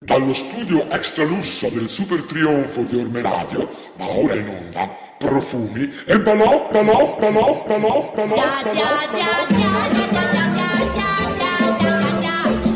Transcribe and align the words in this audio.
Dallo 0.00 0.32
studio 0.32 0.82
extra 0.82 1.24
extralusso 1.24 1.68
del 1.70 1.88
super 1.88 2.22
trionfo 2.22 2.82
di 2.82 3.00
Orme 3.00 3.20
Radio, 3.20 3.68
va 3.96 4.06
ora 4.06 4.36
in 4.36 4.48
onda 4.48 4.88
profumi 5.18 5.92
e 6.06 6.20
balò, 6.20 6.68
balò, 6.70 7.16
balò, 7.18 7.64
balò, 7.66 8.12
balò, 8.14 8.14
balò, 8.14 8.36
balò. 8.62 8.84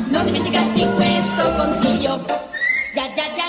Non 0.09 0.25
dimenticate 0.25 0.85
questo 0.97 1.55
consiglio. 1.55 2.25
Ya, 2.93 3.05
ya, 3.15 3.25
ya. 3.37 3.42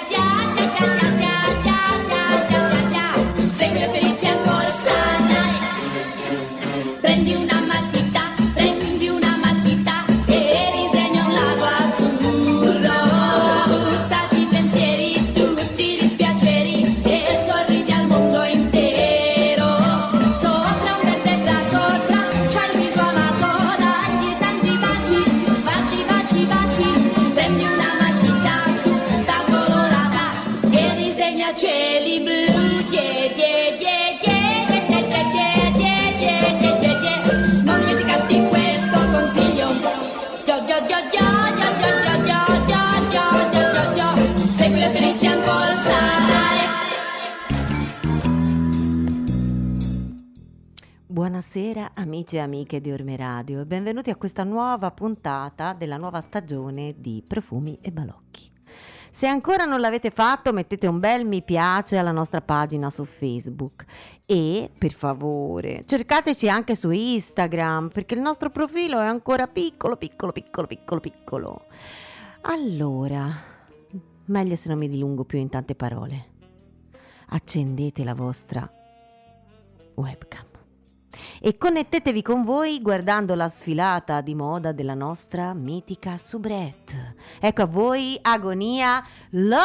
Buonasera 51.34 51.94
amici 51.96 52.36
e 52.36 52.42
amiche 52.42 52.80
di 52.80 52.92
Orme 52.92 53.16
Radio 53.16 53.62
e 53.62 53.66
benvenuti 53.66 54.12
a 54.12 54.16
questa 54.16 54.44
nuova 54.44 54.92
puntata 54.92 55.74
della 55.74 55.98
nuova 55.98 56.22
stagione 56.22 56.94
di 57.00 57.24
Profumi 57.26 57.76
e 57.82 57.92
Balocchi. 57.92 58.52
Se 59.10 59.26
ancora 59.26 59.66
non 59.66 59.80
l'avete 59.80 60.12
fatto 60.12 60.54
mettete 60.54 60.86
un 60.86 61.00
bel 61.00 61.26
mi 61.26 61.42
piace 61.42 61.98
alla 61.98 62.12
nostra 62.12 62.42
pagina 62.42 62.92
su 62.92 63.04
Facebook 63.06 63.84
e 64.28 64.70
per 64.78 64.92
favore 64.92 65.86
cercateci 65.88 66.48
anche 66.48 66.76
su 66.76 66.92
Instagram 66.92 67.90
perché 67.90 68.14
il 68.14 68.22
nostro 68.22 68.52
profilo 68.52 69.00
è 69.00 69.06
ancora 69.06 69.48
piccolo, 69.48 69.98
piccolo, 69.98 70.32
piccolo, 70.34 70.68
piccolo, 70.68 71.00
piccolo. 71.00 71.66
Allora, 72.42 73.28
meglio 74.26 74.56
se 74.56 74.70
non 74.70 74.78
mi 74.78 74.88
dilungo 74.88 75.24
più 75.24 75.40
in 75.40 75.50
tante 75.50 75.74
parole. 75.74 76.30
Accendete 77.30 78.04
la 78.04 78.14
vostra 78.14 78.72
webcam 79.96 80.53
e 81.40 81.58
connettetevi 81.58 82.22
con 82.22 82.44
voi 82.44 82.82
guardando 82.82 83.36
la 83.36 83.48
sfilata 83.48 84.22
di 84.22 84.36
moda 84.36 84.72
della 84.72 84.94
nostra 84.94 85.54
mitica 85.54 86.18
soubrette. 86.18 87.16
Ecco 87.40 87.62
a 87.62 87.66
voi 87.66 88.18
Agonia 88.22 89.06
Lopez. 89.32 89.62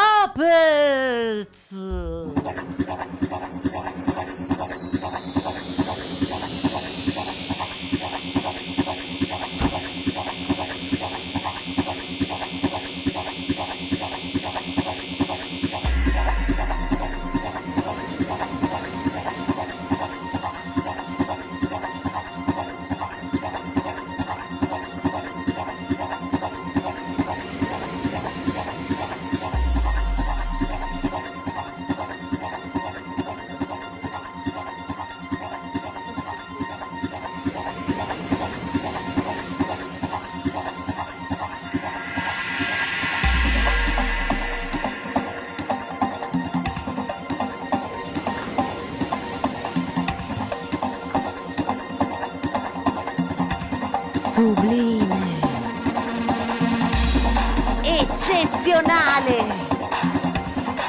Eccezionale. 58.78 59.66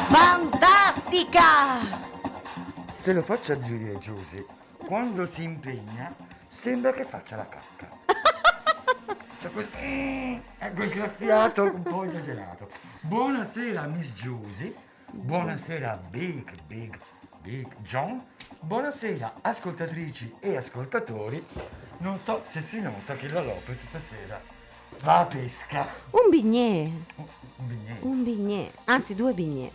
Fantastica. 0.09 1.79
Se 2.85 3.13
lo 3.13 3.23
faccio 3.23 3.53
a 3.53 3.55
dire 3.55 3.97
Giusy, 3.97 4.45
quando 4.85 5.25
si 5.25 5.41
impegna 5.41 6.13
sembra 6.45 6.91
che 6.91 7.03
faccia 7.03 7.35
la 7.37 7.47
cacca. 7.49 7.89
C'è 9.39 9.51
questo 9.51 9.75
mm, 9.81 10.37
ecco 10.59 10.83
il 10.83 10.89
graffiato 10.89 11.63
un 11.63 11.81
po' 11.81 12.03
esagerato. 12.03 12.69
Buonasera 13.01 13.87
Miss 13.87 14.13
Giusy, 14.13 14.75
buonasera 15.09 15.99
Big 16.09 16.51
Big 16.67 16.95
Big 17.41 17.75
John, 17.81 18.23
buonasera 18.61 19.39
ascoltatrici 19.41 20.35
e 20.39 20.57
ascoltatori. 20.57 21.43
Non 21.99 22.17
so 22.17 22.41
se 22.43 22.61
si 22.61 22.81
nota 22.81 23.15
che 23.15 23.29
la 23.29 23.41
Lopez 23.41 23.81
stasera 23.81 24.58
va 25.03 25.19
a 25.19 25.25
pesca. 25.25 25.87
Un 26.11 26.29
bignè. 26.29 26.89
Un 27.57 27.67
bignetto. 27.67 28.05
Un 28.05 28.23
bignè. 28.23 28.71
Anzi, 28.85 29.15
due 29.15 29.33
bignè. 29.33 29.69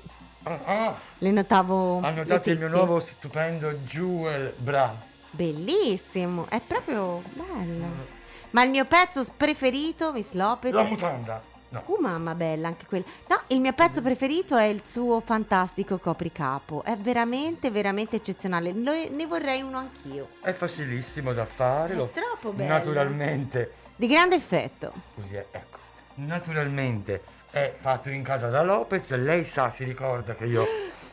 Ah, 0.44 0.60
ah, 0.64 0.94
Le 1.18 1.30
notavo. 1.30 2.00
ha 2.00 2.10
notato 2.10 2.50
il 2.50 2.58
mio 2.58 2.68
nuovo 2.68 3.00
stupendo 3.00 3.70
Jewel 3.72 4.52
Bra. 4.56 4.94
Bellissimo. 5.30 6.46
È 6.48 6.60
proprio 6.60 7.22
bello. 7.32 8.12
Ma 8.50 8.62
il 8.62 8.70
mio 8.70 8.84
pezzo 8.84 9.24
preferito, 9.36 10.12
Miss 10.12 10.32
Lopez. 10.32 10.72
La 10.72 10.84
mutanda. 10.84 11.42
No. 11.70 11.82
Uh, 11.86 11.96
mamma 12.00 12.34
bella, 12.36 12.68
anche 12.68 12.86
quello. 12.86 13.04
No, 13.26 13.40
il 13.48 13.60
mio 13.60 13.72
pezzo 13.72 14.00
preferito 14.00 14.56
è 14.56 14.66
il 14.66 14.84
suo 14.84 15.20
fantastico 15.20 15.98
copricapo. 15.98 16.84
È 16.84 16.96
veramente, 16.96 17.70
veramente 17.70 18.16
eccezionale. 18.16 18.70
Ne 18.72 19.26
vorrei 19.26 19.62
uno 19.62 19.78
anch'io. 19.78 20.28
È 20.40 20.52
facilissimo 20.52 21.32
da 21.32 21.44
fare. 21.46 21.94
È 21.94 22.10
troppo 22.12 22.52
bello. 22.52 22.68
Naturalmente, 22.68 23.72
Di 23.96 24.06
grande 24.06 24.36
effetto. 24.36 24.92
così 25.14 25.34
è, 25.34 25.46
ecco. 25.50 25.78
Naturalmente 26.16 27.22
è 27.50 27.72
fatto 27.78 28.10
in 28.10 28.22
casa 28.22 28.48
da 28.48 28.62
Lopez. 28.62 29.10
Lei 29.14 29.44
sa, 29.44 29.70
si 29.70 29.84
ricorda 29.84 30.34
che 30.34 30.44
io 30.46 30.66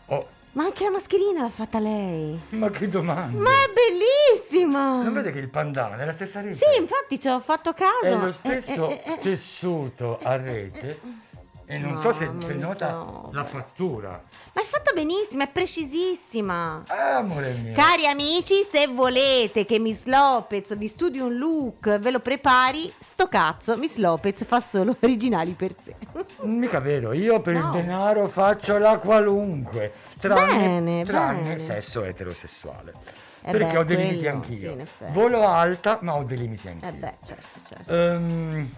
ho. 0.05 0.27
Ma 0.53 0.63
anche 0.65 0.83
la 0.83 0.89
mascherina 0.91 1.43
l'ha 1.43 1.49
fatta 1.49 1.79
lei. 1.79 2.37
Ma 2.49 2.69
che 2.69 2.87
domanda! 2.89 3.39
Ma 3.39 3.49
è 3.49 3.69
bellissima! 3.71 5.01
Non 5.01 5.13
vede 5.13 5.31
che 5.31 5.39
il 5.39 5.47
pandana 5.47 5.97
è 5.97 6.03
la 6.05 6.11
stessa 6.11 6.41
rete? 6.41 6.55
Sì, 6.57 6.77
infatti 6.79 7.19
ci 7.19 7.29
ho 7.29 7.39
fatto 7.39 7.73
caso. 7.73 8.01
È 8.03 8.15
lo 8.15 8.27
Eh, 8.27 8.33
stesso 8.33 8.89
eh, 8.89 9.01
eh, 9.05 9.11
eh. 9.13 9.17
tessuto 9.19 10.19
a 10.21 10.35
rete. 10.35 10.99
E 11.73 11.77
non 11.77 11.95
so 11.95 12.11
se, 12.11 12.29
se 12.39 12.53
nota 12.55 12.91
no. 12.91 13.29
la 13.31 13.45
fattura. 13.45 14.21
Ma 14.53 14.61
è 14.61 14.65
fatta 14.65 14.91
benissimo, 14.93 15.43
è 15.43 15.47
precisissima. 15.47 16.83
Ah, 16.87 17.17
amore 17.17 17.53
mio. 17.53 17.71
Cari 17.73 18.07
amici, 18.07 18.67
se 18.69 18.87
volete 18.87 19.65
che 19.65 19.79
Miss 19.79 20.01
Lopez 20.03 20.75
vi 20.75 20.87
studi 20.87 21.19
un 21.19 21.37
look, 21.37 21.97
ve 21.97 22.11
lo 22.11 22.19
prepari, 22.19 22.91
sto 22.99 23.29
cazzo, 23.29 23.77
Miss 23.77 23.95
Lopez 23.95 24.43
fa 24.43 24.59
solo 24.59 24.97
originali 25.01 25.51
per 25.51 25.73
sé. 25.79 25.95
Mica 26.41 26.79
vero, 26.79 27.13
io 27.13 27.39
per 27.39 27.53
No. 27.53 27.65
il 27.67 27.71
denaro 27.71 28.27
faccio 28.27 28.77
la 28.77 28.97
qualunque, 28.97 29.93
tranne, 30.19 30.57
Bene, 30.57 31.03
tranne 31.05 31.41
bene. 31.43 31.59
sesso 31.59 32.03
eterosessuale. 32.03 32.93
Eh 33.43 33.49
perché 33.51 33.73
beh, 33.73 33.77
ho 33.77 33.83
dei 33.83 33.95
limiti 33.97 34.17
quello, 34.19 34.35
anch'io. 34.35 34.75
sì. 34.85 35.03
Volo 35.07 35.47
alta, 35.47 35.97
ma 36.01 36.13
ho 36.15 36.23
dei 36.23 36.37
limiti 36.37 36.67
anch'io. 36.67 36.87
Eh 36.89 36.91
beh, 36.91 37.13
certo, 37.23 37.59
certo. 37.67 37.91
Ehm, 37.95 38.69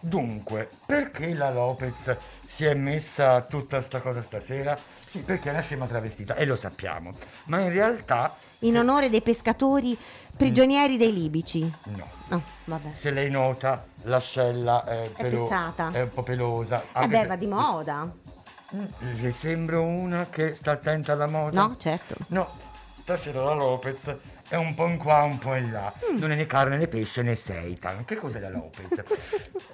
dunque, 0.00 0.68
perché 0.86 1.34
la 1.34 1.50
Lopez 1.50 2.16
si 2.46 2.64
è 2.64 2.74
messa 2.74 3.42
tutta 3.42 3.80
sta 3.82 4.00
cosa 4.00 4.22
stasera? 4.22 4.76
Sì, 5.04 5.20
perché 5.20 5.48
è 5.50 5.52
una 5.52 5.60
scema 5.62 5.86
travestita, 5.86 6.34
e 6.34 6.44
lo 6.46 6.56
sappiamo. 6.56 7.10
Ma 7.46 7.60
in 7.60 7.70
realtà... 7.72 8.34
In 8.60 8.72
se- 8.72 8.78
onore 8.78 9.08
dei 9.10 9.22
pescatori 9.22 9.96
prigionieri 10.36 10.96
dei 10.96 11.12
libici. 11.12 11.70
No. 11.84 12.06
Oh, 12.30 12.42
vabbè. 12.64 12.92
Se 12.92 13.10
lei 13.10 13.30
nota, 13.30 13.84
l'ascella 14.02 14.84
è, 14.84 15.08
pelo- 15.16 15.42
pezzata. 15.44 15.90
è 15.92 16.02
un 16.02 16.10
po' 16.12 16.22
pelosa. 16.22 16.84
Eh 16.94 17.06
beh, 17.08 17.20
se- 17.20 17.26
va 17.26 17.36
di 17.36 17.46
moda. 17.46 18.10
Mm, 18.74 18.84
Le 19.20 19.30
sembro 19.32 19.82
una 19.82 20.26
che 20.28 20.54
sta 20.54 20.72
attenta 20.72 21.12
alla 21.12 21.26
moda? 21.26 21.60
No, 21.60 21.76
certo. 21.78 22.14
No, 22.28 22.48
stasera 23.02 23.42
la 23.42 23.54
Lopez 23.54 24.14
è 24.50 24.56
un 24.56 24.74
po' 24.74 24.86
in 24.86 24.98
qua, 24.98 25.22
un 25.22 25.38
po' 25.38 25.54
in 25.54 25.70
là. 25.70 25.92
Non 26.18 26.32
è 26.32 26.34
né 26.34 26.44
carne 26.44 26.76
né 26.76 26.88
pesce 26.88 27.22
né 27.22 27.36
seitan. 27.36 28.04
Che 28.04 28.16
cos'è 28.16 28.40
la 28.40 28.50
Lopez? 28.50 29.02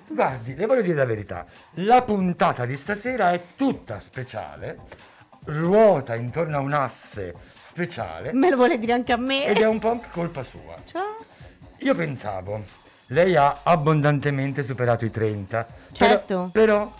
Guardi, 0.06 0.54
le 0.54 0.66
voglio 0.66 0.82
dire 0.82 0.96
la 0.96 1.06
verità. 1.06 1.46
La 1.76 2.02
puntata 2.02 2.66
di 2.66 2.76
stasera 2.76 3.32
è 3.32 3.40
tutta 3.56 4.00
speciale, 4.00 4.76
ruota 5.46 6.14
intorno 6.14 6.56
a 6.58 6.60
un 6.60 6.72
asse 6.72 7.32
speciale 7.56 8.32
Me 8.32 8.50
lo 8.50 8.56
vuole 8.56 8.78
dire 8.78 8.92
anche 8.92 9.12
a 9.12 9.16
me? 9.16 9.46
ed 9.46 9.58
è 9.58 9.66
un 9.66 9.78
po' 9.78 9.90
anche 9.92 10.08
colpa 10.10 10.42
sua. 10.42 10.74
Ciao. 10.84 11.16
Io 11.78 11.94
pensavo, 11.94 12.62
lei 13.06 13.34
ha 13.34 13.60
abbondantemente 13.62 14.62
superato 14.62 15.04
i 15.06 15.10
30. 15.10 15.66
Certo. 15.92 16.50
Però, 16.52 16.92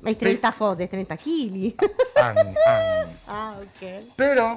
Ma 0.00 0.10
i 0.10 0.16
30 0.16 0.52
cose, 0.52 0.88
30 0.88 1.16
kg. 1.16 1.74
anni, 2.14 2.52
anni. 2.66 3.16
ah, 3.24 3.56
ok. 3.58 4.14
Però 4.14 4.56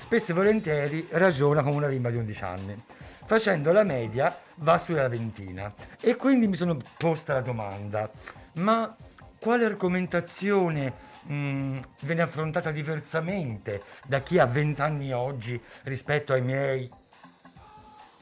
spesso 0.00 0.32
e 0.32 0.34
volentieri 0.34 1.06
ragiona 1.10 1.62
come 1.62 1.76
una 1.76 1.86
bimba 1.86 2.08
di 2.10 2.16
11 2.16 2.44
anni. 2.44 2.84
Facendo 3.26 3.70
la 3.70 3.84
media 3.84 4.34
va 4.56 4.78
sulla 4.78 5.08
ventina. 5.08 5.72
E 6.00 6.16
quindi 6.16 6.48
mi 6.48 6.56
sono 6.56 6.78
posta 6.96 7.34
la 7.34 7.42
domanda, 7.42 8.10
ma 8.54 8.96
quale 9.38 9.66
argomentazione 9.66 10.92
mh, 11.22 11.78
viene 12.00 12.22
affrontata 12.22 12.70
diversamente 12.70 13.82
da 14.06 14.20
chi 14.20 14.38
ha 14.38 14.46
20 14.46 14.80
anni 14.80 15.12
oggi 15.12 15.60
rispetto 15.82 16.32
ai 16.32 16.42
miei 16.42 16.90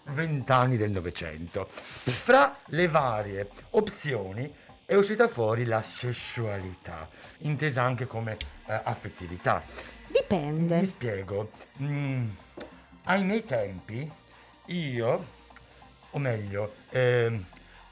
20 0.03 0.51
anni 0.51 0.77
del 0.77 0.91
Novecento? 0.91 1.69
Fra 1.71 2.57
le 2.67 2.89
varie 2.89 3.49
opzioni 3.71 4.53
è 4.85 4.97
uscita 4.97 5.29
fuori 5.29 5.65
la 5.65 5.81
sessualità, 5.81 7.09
intesa 7.39 7.83
anche 7.83 8.07
come 8.07 8.37
eh, 8.67 8.81
affettività. 8.83 9.63
Mi 10.09 10.19
Dipende. 10.21 10.85
spiego. 10.87 11.51
Mm, 11.83 12.29
ai 13.05 13.25
miei 13.25 13.45
tempi, 13.45 14.11
io, 14.67 15.27
o 16.11 16.19
meglio, 16.19 16.75
ehm, 16.91 17.45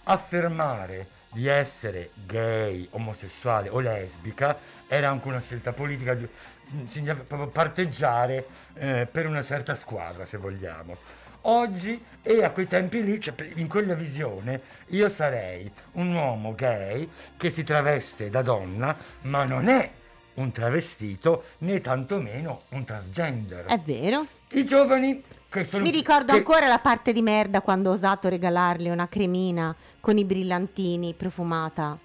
affermare 0.04 1.08
di 1.30 1.46
essere 1.46 2.10
gay, 2.26 2.86
omosessuale 2.92 3.68
o 3.68 3.80
lesbica 3.80 4.58
era 4.86 5.10
anche 5.10 5.28
una 5.28 5.40
scelta 5.40 5.72
politica, 5.72 6.14
mm, 6.14 6.86
significa 6.86 7.24
proprio 7.26 7.48
parteggiare 7.48 8.46
eh, 8.74 9.06
per 9.10 9.26
una 9.26 9.42
certa 9.42 9.74
squadra, 9.74 10.24
se 10.24 10.38
vogliamo. 10.38 10.96
Oggi 11.42 12.02
e 12.22 12.42
a 12.42 12.50
quei 12.50 12.66
tempi 12.66 13.04
lì, 13.04 13.20
cioè, 13.20 13.34
in 13.54 13.68
quella 13.68 13.94
visione, 13.94 14.60
io 14.88 15.08
sarei 15.08 15.70
un 15.92 16.12
uomo 16.14 16.54
gay 16.54 17.08
che 17.36 17.50
si 17.50 17.62
traveste 17.62 18.30
da 18.30 18.42
donna, 18.42 18.96
ma 19.22 19.44
non 19.44 19.68
è 19.68 19.88
un 20.36 20.52
travestito 20.52 21.44
né 21.58 21.80
tantomeno 21.80 22.62
un 22.70 22.84
transgender. 22.84 23.66
È 23.66 23.78
vero. 23.78 24.26
I 24.52 24.64
giovani 24.64 25.22
che 25.48 25.64
sono... 25.64 25.82
Mi 25.82 25.90
ricordo 25.90 26.32
che- 26.32 26.38
ancora 26.38 26.66
la 26.66 26.78
parte 26.78 27.12
di 27.12 27.22
merda 27.22 27.60
quando 27.60 27.90
ho 27.90 27.92
osato 27.92 28.28
regalarle 28.28 28.90
una 28.90 29.08
cremina 29.08 29.74
con 30.00 30.18
i 30.18 30.24
brillantini 30.24 31.14
profumata 31.14 31.98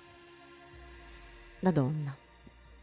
da 1.59 1.71
donna 1.71 2.15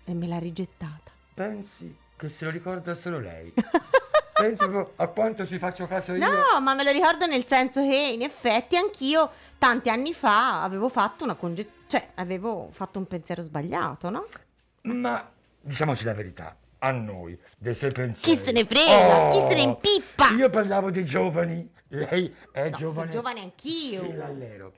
e 0.05 0.15
me 0.15 0.27
l'ha 0.27 0.39
rigettata. 0.39 1.11
Pensi 1.35 1.95
che 2.17 2.29
se 2.29 2.45
lo 2.45 2.51
ricorda 2.51 2.95
solo 2.95 3.19
lei. 3.19 3.53
Proprio 4.57 4.93
a 4.97 5.09
quanto 5.09 5.45
ci 5.45 5.59
faccio 5.59 5.89
caso 5.89 6.13
io. 6.15 6.25
No, 6.25 6.61
ma 6.61 6.75
me 6.75 6.85
lo 6.85 6.93
ricordo 6.93 7.27
nel 7.27 7.45
senso 7.45 7.81
che 7.83 8.11
in 8.15 8.23
effetti 8.23 8.77
anch'io 8.77 9.31
tanti 9.59 9.89
anni 9.91 10.13
fa 10.15 10.63
avevo 10.63 10.89
fatto 10.89 11.25
una 11.25 11.35
congettura, 11.35 11.77
cioè 11.89 12.11
avevo 12.15 12.69
fatto 12.71 13.01
un 13.01 13.09
pensiero 13.09 13.43
sbagliato, 13.43 14.11
no? 14.11 14.27
Ma 14.83 15.29
diciamoci 15.61 16.05
la 16.05 16.15
verità, 16.15 16.57
a 16.79 16.91
noi, 16.91 17.39
dei 17.57 17.75
suoi 17.75 17.93
pensieri. 17.93 18.37
Chi 18.39 18.45
se 18.45 18.53
ne 18.53 18.65
frega? 18.65 19.29
Chi 19.31 19.39
se 19.49 19.55
ne 19.55 19.63
impippa? 19.63 20.29
Io 20.31 20.49
parlavo 20.51 20.91
dei 20.91 21.05
giovani, 21.05 21.69
lei 21.89 22.35
è 22.53 22.71
No, 22.71 22.77
giovane. 22.77 22.93
sono 22.93 23.11
giovane 23.11 23.41
anch'io. 23.41 24.01
Sì, 24.03 24.15
l'allero. 24.15 24.73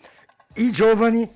I 0.55 0.71
giovani 0.73 1.31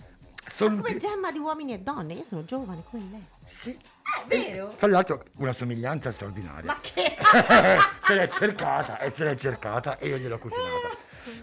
sono... 0.46 0.81
Come 0.81 0.96
gemma 0.96 1.31
di 1.32 1.38
uomini 1.38 1.75
e 1.75 1.79
donne, 1.79 2.14
io 2.14 2.25
sono 2.25 2.44
giovane 2.44 2.82
come 2.91 3.02
lei. 3.11 3.25
Sì. 3.44 3.70
È 3.70 4.26
vero? 4.26 4.75
Tra 4.76 4.87
l'altro 4.88 5.25
una 5.38 5.52
somiglianza 5.52 6.12
straordinaria. 6.12 6.64
Ma 6.67 6.79
che... 6.81 7.17
se 8.00 8.14
l'è 8.14 8.29
cercata 8.29 8.99
e 8.99 9.11
se 9.11 9.25
l'è 9.25 9.35
cercata 9.35 9.99
e 9.99 10.08
io 10.08 10.19
gliel'ho 10.19 10.38
cucinata. 10.38 10.97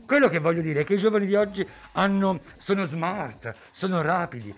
Quello 0.06 0.30
che 0.30 0.40
voglio 0.40 0.62
dire 0.62 0.82
è 0.82 0.84
che 0.84 0.94
i 0.94 0.98
giovani 0.98 1.26
di 1.26 1.36
oggi 1.36 1.68
hanno, 1.94 2.40
sono 2.58 2.86
smart, 2.86 3.54
sono 3.72 4.02
rapidi, 4.02 4.54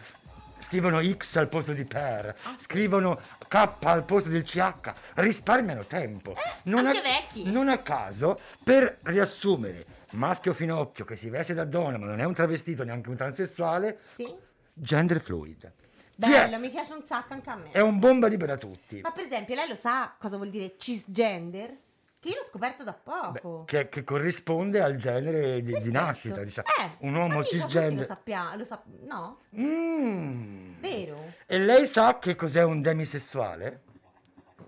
scrivono 0.63 1.01
X 1.03 1.35
al 1.35 1.49
posto 1.49 1.73
di 1.73 1.83
per, 1.83 2.35
scrivono 2.57 3.19
K 3.47 3.55
al 3.83 4.03
posto 4.03 4.29
del 4.29 4.43
CH, 4.43 4.93
risparmiano 5.15 5.85
tempo. 5.85 6.35
Non 6.63 6.87
anche 6.87 6.99
a, 6.99 7.01
vecchi. 7.01 7.51
Non 7.51 7.69
a 7.69 7.79
caso, 7.79 8.39
per 8.63 8.99
riassumere, 9.03 9.85
maschio 10.11 10.53
finocchio 10.53 11.05
che 11.05 11.15
si 11.15 11.29
veste 11.29 11.53
da 11.53 11.65
donna 11.65 11.97
ma 11.97 12.05
non 12.05 12.19
è 12.19 12.23
un 12.23 12.33
travestito 12.33 12.83
neanche 12.83 13.09
un 13.09 13.15
transessuale, 13.15 13.99
Sì? 14.15 14.33
gender 14.73 15.19
fluid. 15.19 15.71
Bello, 16.15 16.59
mi 16.59 16.69
piace 16.69 16.93
un 16.93 17.03
sacco 17.03 17.33
anche 17.33 17.49
a 17.49 17.55
me. 17.55 17.71
È 17.71 17.79
un 17.79 17.99
bomba 17.99 18.27
libera 18.27 18.57
tutti. 18.57 19.01
Ma 19.01 19.11
per 19.11 19.25
esempio, 19.25 19.55
lei 19.55 19.67
lo 19.67 19.75
sa 19.75 20.13
cosa 20.17 20.37
vuol 20.37 20.49
dire 20.49 20.75
cisgender? 20.77 21.75
Che 22.23 22.29
io 22.29 22.35
l'ho 22.35 22.45
scoperto 22.45 22.85
da 22.85 22.97
Beh, 23.03 23.39
poco. 23.41 23.63
che, 23.65 23.89
che 23.89 24.05
corrisponde 24.05 24.81
al 24.81 24.95
genere 24.95 25.61
di, 25.61 25.77
di 25.81 25.91
nascita, 25.91 26.41
diciamo. 26.41 26.67
Eh, 26.79 27.05
un 27.05 27.15
uomo 27.15 27.41
tutti 27.41 27.57
Lo 27.57 27.63
cisgender. 27.63 28.05
sappiamo, 28.05 28.55
lo 28.55 28.63
sap- 28.63 28.85
no? 29.01 29.39
Mm. 29.57 30.79
Vero? 30.79 31.33
E 31.45 31.59
lei 31.59 31.85
sa 31.85 32.19
che 32.19 32.35
cos'è 32.35 32.63
un 32.63 32.79
demisessuale? 32.79 33.81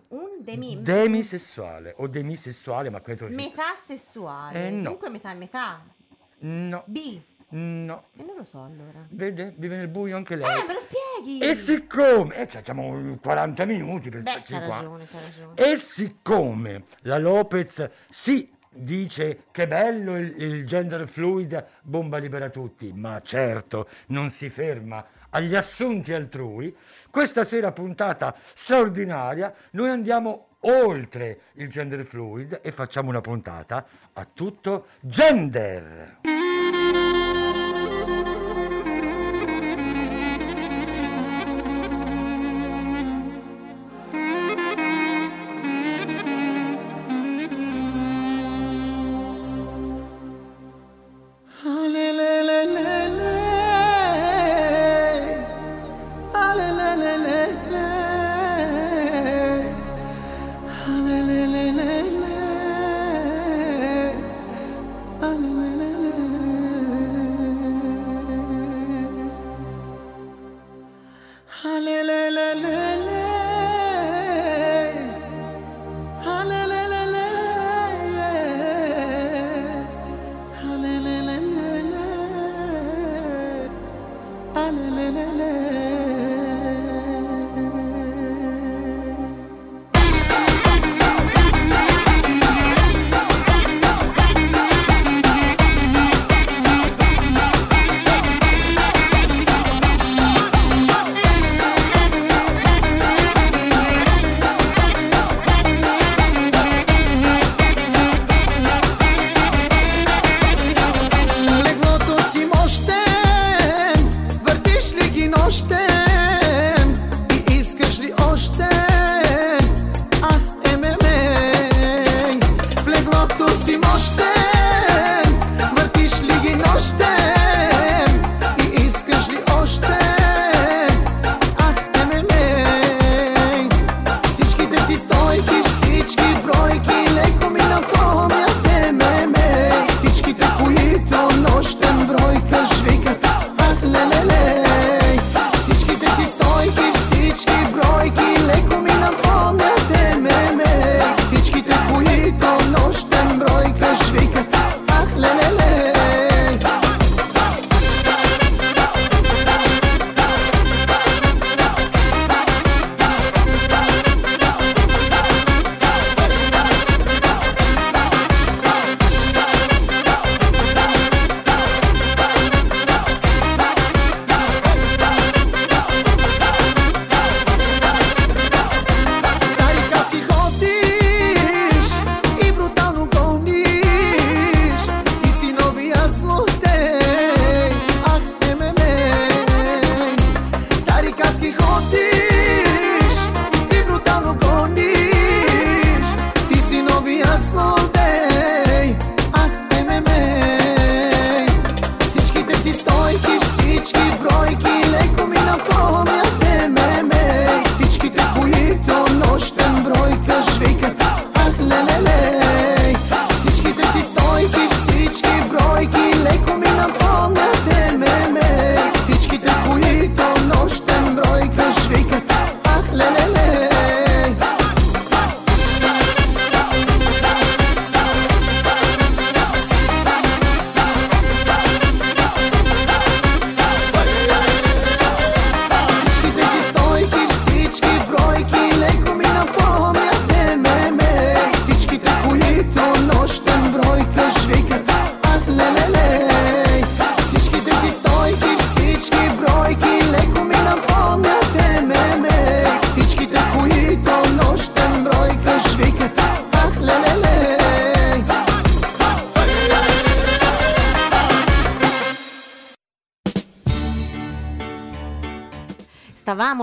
Un 0.10 0.32
demi... 0.40 0.82
Demisessuale 0.82 1.94
o 1.98 2.08
demisessuale, 2.08 2.90
ma 2.90 3.00
credo 3.00 3.28
che 3.28 3.32
sia- 3.32 3.42
metà 3.42 3.74
sessuale. 3.76 4.68
Eh, 4.68 4.72
no. 4.72 4.90
Dunque 4.90 5.10
metà 5.10 5.32
e 5.32 5.36
metà. 5.36 5.82
No, 6.40 6.84
B. 6.88 7.22
no. 7.50 8.06
E 8.16 8.24
non 8.24 8.36
lo 8.38 8.44
so 8.44 8.64
allora. 8.64 9.06
Vede? 9.10 9.54
Vive 9.58 9.78
nel 9.78 9.88
buio 9.88 10.16
anche 10.16 10.36
lei. 10.36 10.48
Eh, 10.48 10.66
me 10.66 10.74
lo 10.74 10.80
spieghi! 10.80 11.40
E 11.40 11.54
siccome... 11.54 12.36
Eh, 12.36 12.46
facciamo 12.46 13.18
40 13.22 13.66
minuti 13.66 14.10
per 14.10 14.24
Beh, 14.24 14.42
c'ha 14.44 14.62
qua. 14.62 14.76
ragione, 14.78 15.06
c'ha 15.06 15.20
ragione. 15.20 15.54
E 15.56 15.76
siccome 15.76 16.84
la 17.02 17.18
Lopez 17.18 17.90
sì 18.10 18.54
dice 18.70 19.44
che 19.52 19.68
bello 19.68 20.18
il, 20.18 20.36
il 20.42 20.66
gender 20.66 21.08
fluid, 21.08 21.66
bomba 21.82 22.18
libera 22.18 22.50
tutti, 22.50 22.92
ma 22.94 23.22
certo 23.22 23.88
non 24.08 24.30
si 24.30 24.50
ferma 24.50 25.06
agli 25.30 25.56
assunti 25.56 26.14
altrui, 26.14 26.76
questa 27.10 27.44
sera 27.44 27.72
puntata 27.72 28.36
straordinaria 28.54 29.54
noi 29.72 29.90
andiamo 29.90 30.48
oltre 30.62 31.42
il 31.54 31.70
gender 31.70 32.06
fluid 32.06 32.60
e 32.64 32.72
facciamo 32.72 33.10
una 33.10 33.22
puntata 33.22 33.86
a 34.14 34.28
tutto 34.32 34.88
gender. 35.02 36.20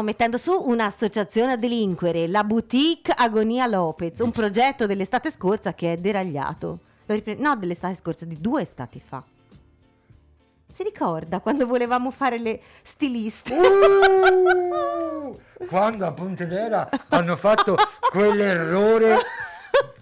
Mettendo 0.03 0.39
su 0.39 0.53
un'associazione 0.53 1.53
a 1.53 1.57
delinquere, 1.57 2.29
la 2.29 2.45
Boutique 2.45 3.15
Agonia 3.17 3.67
Lopez, 3.67 4.19
un 4.21 4.31
progetto 4.31 4.87
dell'estate 4.87 5.31
scorsa 5.31 5.75
che 5.75 5.93
è 5.93 5.97
deragliato. 5.97 6.79
No, 7.39 7.57
dell'estate 7.57 7.97
scorsa, 7.97 8.25
di 8.25 8.41
due 8.41 8.63
estati 8.63 9.01
fa. 9.05 9.23
Si 10.73 10.83
ricorda 10.83 11.41
quando 11.41 11.67
volevamo 11.67 12.11
fare 12.11 12.39
le 12.39 12.61
stiliste? 12.83 13.55
Uh, 13.55 15.39
quando 15.69 16.07
a 16.07 16.13
Pontedera 16.13 16.89
hanno 17.09 17.37
fatto 17.37 17.77
quell'errore 18.11 19.19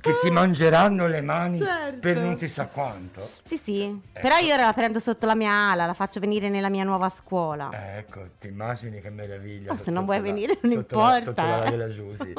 che 0.01 0.13
si 0.15 0.31
mangeranno 0.31 1.07
le 1.07 1.21
mani 1.21 1.59
Certo. 1.59 1.99
per 2.01 2.17
non 2.17 2.37
si 2.37 2.49
sa 2.49 2.67
quanto. 2.67 3.29
Sì, 3.45 3.59
sì, 3.63 3.83
Ecco. 3.83 4.21
però 4.21 4.39
io 4.39 4.55
ora 4.55 4.65
la 4.65 4.73
prendo 4.73 4.99
sotto 4.99 5.27
la 5.27 5.35
mia 5.35 5.53
ala, 5.53 5.85
la 5.87 5.95
faccio 5.95 6.21
venire 6.21 6.49
nella 6.49 6.71
mia 6.71 6.85
nuova 6.85 7.09
scuola. 7.11 7.69
Eh, 7.71 7.99
Ecco, 7.99 8.31
ti 8.39 8.47
immagini 8.49 9.01
che 9.01 9.11
meraviglia. 9.11 9.73
Ma 9.73 9.79
se 9.79 9.91
non 9.91 10.05
vuoi 10.07 10.17
la- 10.17 10.23
venire, 10.23 10.59
non 10.63 10.73
sotto 10.73 10.97
la- 10.99 11.19
importa, 11.19 11.23
Sotto 11.25 11.43
l'ala 11.43 11.71
della 11.71 11.89
Giusy. 11.89 12.33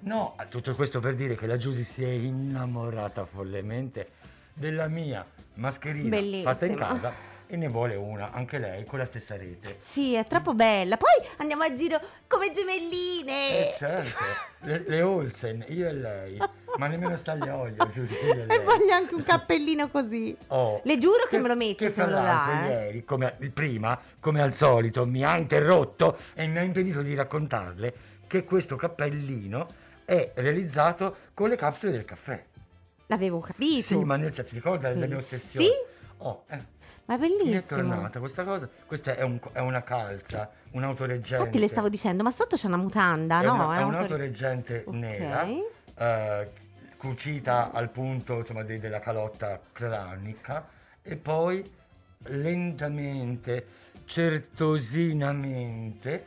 No, 0.00 0.34
tutto 0.48 0.74
questo 0.74 0.98
per 1.00 1.14
dire 1.14 1.36
che 1.36 1.46
la 1.46 1.56
Giusy 1.56 1.84
si 1.84 2.02
è 2.02 2.08
innamorata 2.08 3.24
follemente 3.24 4.08
della 4.52 4.88
mia 4.88 5.24
mascherina 5.54 6.08
Bellissima. 6.08 6.52
fatta 6.52 6.66
in 6.66 6.74
casa 6.74 7.12
e 7.50 7.56
ne 7.56 7.66
vuole 7.66 7.96
una, 7.96 8.30
anche 8.30 8.58
lei, 8.58 8.84
con 8.84 9.00
la 9.00 9.04
stessa 9.04 9.36
rete. 9.36 9.74
Sì, 9.78 10.14
è 10.14 10.24
troppo 10.24 10.54
bella. 10.54 10.96
Poi 10.96 11.10
andiamo 11.38 11.64
a 11.64 11.72
giro 11.72 12.00
come 12.28 12.52
gemelline. 12.52 13.70
Eh 13.72 13.74
certo, 13.76 14.22
le, 14.60 14.84
le 14.86 15.02
Olsen, 15.02 15.64
io 15.66 15.88
e 15.88 15.92
lei, 15.92 16.38
ma 16.76 16.86
nemmeno 16.86 17.16
staglia 17.16 17.56
olio, 17.56 17.88
Giusy, 17.90 18.14
io 18.24 18.44
e. 18.46 18.54
E 18.54 18.58
voglio 18.60 18.92
anche 18.92 19.16
un 19.16 19.24
cappellino 19.24 19.90
così. 19.90 20.36
Oh, 20.48 20.80
Le 20.84 20.98
giuro 20.98 21.26
che 21.28 21.38
me 21.38 21.48
lo 21.48 21.56
metti 21.56 21.74
Che 21.84 21.90
se 21.90 22.02
non 22.02 22.10
lo 22.10 22.22
l'altro 22.22 22.52
dà, 22.52 22.66
eh. 22.66 22.84
ieri, 22.84 23.04
come 23.04 23.36
prima, 23.52 24.00
come 24.20 24.40
al 24.40 24.54
solito, 24.54 25.04
mi 25.04 25.24
ha 25.24 25.36
interrotto 25.36 26.18
e 26.34 26.46
mi 26.46 26.58
ha 26.58 26.62
impedito 26.62 27.02
di 27.02 27.14
raccontarle 27.16 27.94
che 28.28 28.44
questo 28.44 28.76
cappellino 28.76 29.66
è 30.04 30.30
realizzato 30.36 31.16
con 31.34 31.48
le 31.48 31.56
capsule 31.56 31.90
del 31.90 32.04
caffè. 32.04 32.44
L'avevo 33.06 33.40
capito. 33.40 33.82
Sì, 33.82 33.96
ma 34.04 34.14
nel 34.14 34.32
senso, 34.32 34.50
ti 34.50 34.54
ricorda 34.54 34.92
della 34.92 35.06
mia 35.06 35.20
Sì. 35.20 35.34
ossessione? 35.34 35.66
Sì? 35.66 35.72
Oh, 36.18 36.44
eh, 36.48 36.58
Ma 37.10 37.16
è 37.16 37.18
mi 37.18 37.26
è 37.26 37.28
bellissimo. 37.38 37.80
tornata 37.80 38.20
questa 38.20 38.44
cosa. 38.44 38.68
Questa 38.86 39.16
è, 39.16 39.22
un- 39.24 39.40
è 39.50 39.58
una 39.58 39.82
calza, 39.82 40.48
un'autoreggente. 40.70 41.38
Infatti 41.42 41.58
le 41.58 41.66
stavo 41.66 41.88
dicendo, 41.88 42.22
ma 42.22 42.30
sotto 42.30 42.54
c'è 42.54 42.68
una 42.68 42.76
mutanda, 42.76 43.40
È, 43.40 43.44
no? 43.44 43.54
una- 43.54 43.62
è 43.62 43.66
un 43.66 43.72
fuori- 43.74 43.88
un'autoreggente 43.96 44.84
Ok. 44.86 44.94
nera, 44.94 45.44
eh, 45.98 46.50
cucita 46.96 47.72
al 47.72 47.90
punto 47.90 48.36
insomma, 48.36 48.62
de- 48.62 48.78
della 48.78 49.00
calotta 49.00 49.58
cranica 49.72 50.68
e 51.02 51.16
poi 51.16 51.68
lentamente, 52.26 53.66
certosinamente, 54.04 56.22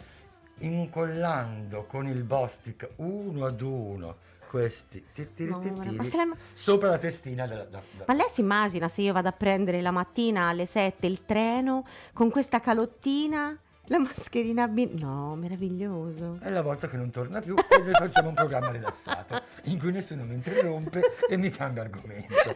incollando 0.57 1.85
con 1.85 2.07
il 2.07 2.23
Bostic 2.23 2.89
uno 2.97 3.45
ad 3.45 3.61
uno 3.61 4.17
questi 4.57 5.03
titiri 5.11 5.49
ma 5.49 6.03
se 6.03 6.15
la- 6.15 6.27
sopra 6.53 6.89
la 6.89 6.99
testina 6.99 7.47
della... 7.47 7.63
da- 7.63 7.81
da- 7.91 8.03
Ma 8.05 8.13
lei 8.13 8.27
si 8.31 8.41
immagina 8.41 8.87
se 8.87 9.01
io 9.01 9.11
vado 9.11 9.27
a 9.27 9.31
prendere 9.31 9.81
la 9.81 9.89
mattina 9.89 10.47
alle 10.49 10.67
7 10.67 11.07
il 11.07 11.25
treno 11.25 11.87
con 12.13 12.29
questa 12.29 12.59
calottina, 12.59 13.57
la 13.87 13.97
mascherina 13.97 14.67
B? 14.67 14.91
No, 14.99 15.33
meraviglioso. 15.35 16.37
È 16.39 16.51
la 16.51 16.61
volta 16.61 16.87
che 16.87 16.97
non 16.97 17.09
torna 17.09 17.39
più 17.41 17.55
e 17.55 17.77
noi 17.81 17.93
facciamo 17.93 18.27
un 18.29 18.35
programma 18.35 18.69
rilassato 18.69 19.41
in 19.63 19.79
cui 19.79 19.91
nessuno 19.91 20.23
mi 20.23 20.35
interrompe 20.35 21.01
e 21.27 21.35
mi 21.35 21.49
cambia 21.49 21.81
argomento. 21.81 22.55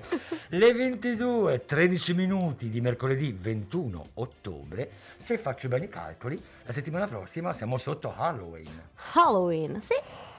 Le 0.50 0.74
22, 0.74 1.66
13 1.66 2.13
minuti 2.13 2.70
di 2.70 2.80
mercoledì 2.80 3.32
21 3.32 4.06
ottobre, 4.13 4.92
se 5.18 5.39
faccio 5.39 5.68
bene 5.68 5.86
i 5.86 5.89
calcoli, 5.89 6.39
la 6.63 6.72
settimana 6.74 7.08
prossima 7.08 7.54
siamo 7.54 7.80
sotto 7.80 8.13
Halloween. 8.16 8.82
Halloween, 9.13 9.82
sì, 9.82 9.96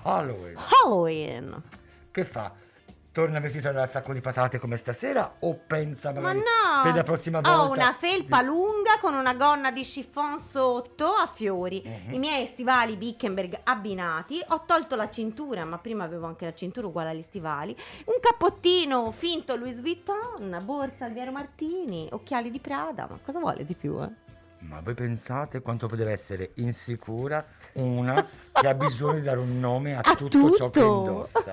Halloween. 0.09 0.57
Halloween. 0.57 1.63
Che 2.11 2.25
fa? 2.25 2.53
Torna 3.11 3.41
vestita 3.41 3.73
da 3.73 3.85
sacco 3.87 4.13
di 4.13 4.21
patate 4.21 4.59
come 4.59 4.77
stasera 4.77 5.37
o 5.41 5.55
pensa 5.67 6.13
Ma 6.13 6.21
magari 6.21 6.39
no! 6.39 6.83
per 6.85 6.95
la 6.95 7.03
prossima 7.03 7.41
volta? 7.41 7.63
Ho 7.63 7.71
una 7.73 7.93
felpa 7.93 8.41
di- 8.41 8.47
lunga 8.47 8.99
con 9.01 9.15
una 9.15 9.35
gonna 9.35 9.73
di 9.73 9.83
chiffon 9.83 10.39
sotto 10.41 11.07
a 11.15 11.27
fiori. 11.27 11.83
Mhm. 11.85 12.15
I 12.15 12.19
miei 12.21 12.47
stivali 12.47 12.97
Bickenberg 12.97 13.61
abbinati. 13.65 14.41
Ho 14.49 14.63
tolto 14.67 14.95
la 14.95 15.11
cintura, 15.11 15.65
ma 15.65 15.79
prima 15.79 16.05
avevo 16.05 16.27
anche 16.27 16.45
la 16.45 16.55
cintura 16.55 16.87
uguale 16.87 17.11
agli 17.11 17.23
stivali. 17.23 17.77
Un 18.05 18.21
cappottino 18.21 19.11
finto 19.11 19.57
Louis 19.57 19.81
Vuitton, 19.81 20.61
borsa 20.63 21.07
Alviero 21.07 21.33
Martini, 21.33 22.09
occhiali 22.13 22.51
di 22.51 22.61
Prada. 22.61 23.09
Ma 23.11 23.19
cosa 23.25 23.41
vuole 23.41 23.65
di 23.65 23.75
più, 23.75 24.01
eh? 24.01 24.11
Ma 24.61 24.81
voi 24.81 24.95
pensate 24.95 25.61
quanto 25.61 25.87
deve 25.87 26.11
essere 26.13 26.51
insicura 26.55 27.45
una 27.75 28.27
che 28.53 28.67
ha 28.67 28.75
bisogno 28.75 29.15
di 29.15 29.23
dare 29.23 29.39
un 29.39 29.59
nome 29.61 29.95
a, 29.97 30.01
A 30.01 30.15
tutto, 30.17 30.55
ciò 30.57 30.69
che 30.71 30.81
tutto. 30.81 30.99
indossa? 30.99 31.53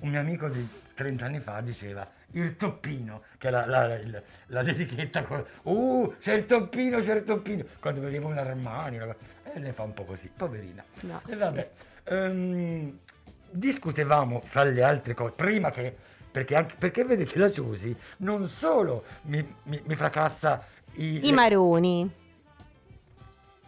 Un 0.00 0.08
mio 0.10 0.20
amico 0.20 0.48
di 0.48 0.66
30 0.94 1.24
anni 1.26 1.40
fa 1.40 1.60
diceva 1.60 2.08
il 2.32 2.56
toppino, 2.56 3.22
che 3.38 3.48
era 3.48 3.66
la, 3.66 3.86
la- 3.86 3.94
il- 3.96 4.22
la- 4.46 4.62
l'etichetta 4.62 5.22
con 5.24 5.44
uh, 5.64 6.14
c'è 6.18 6.34
il 6.34 6.46
toppino, 6.46 7.00
c'è 7.00 7.14
il 7.16 7.22
toppino, 7.24 7.64
quando 7.80 8.00
vedeva 8.00 8.26
un 8.26 8.32
una 8.32 9.06
cosa- 9.06 9.16
e 9.52 9.58
le 9.60 9.72
fa 9.72 9.82
un 9.82 9.92
po' 9.94 10.04
così, 10.04 10.30
poverina. 10.34 10.82
No, 11.02 11.20
e 11.26 11.36
vabbè, 11.36 11.70
ehm, 12.04 12.98
discutevamo 13.50 14.40
fra 14.40 14.64
le 14.64 14.82
altre 14.82 15.14
cose, 15.14 15.32
prima 15.32 15.70
che, 15.70 15.94
perché, 16.30 16.54
anche, 16.54 16.74
perché 16.78 17.04
vedete 17.04 17.38
la 17.38 17.48
Giusy 17.48 17.96
non 18.18 18.46
solo 18.46 19.04
mi, 19.22 19.54
mi- 19.64 19.82
mi 19.84 19.94
fracassa 19.94 20.62
i, 20.96 21.16
I 21.16 21.20
le- 21.28 21.32
maroni. 21.32 22.10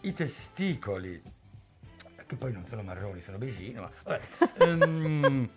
i 0.03 0.13
testicoli, 0.13 1.21
che 2.27 2.37
poi 2.37 2.53
non 2.53 2.65
sono 2.65 2.83
marroni, 2.83 3.21
sono 3.21 3.39
beigini, 3.39 3.75
ma 3.75 3.91
vabbè, 4.05 4.21
ehm, 4.65 5.49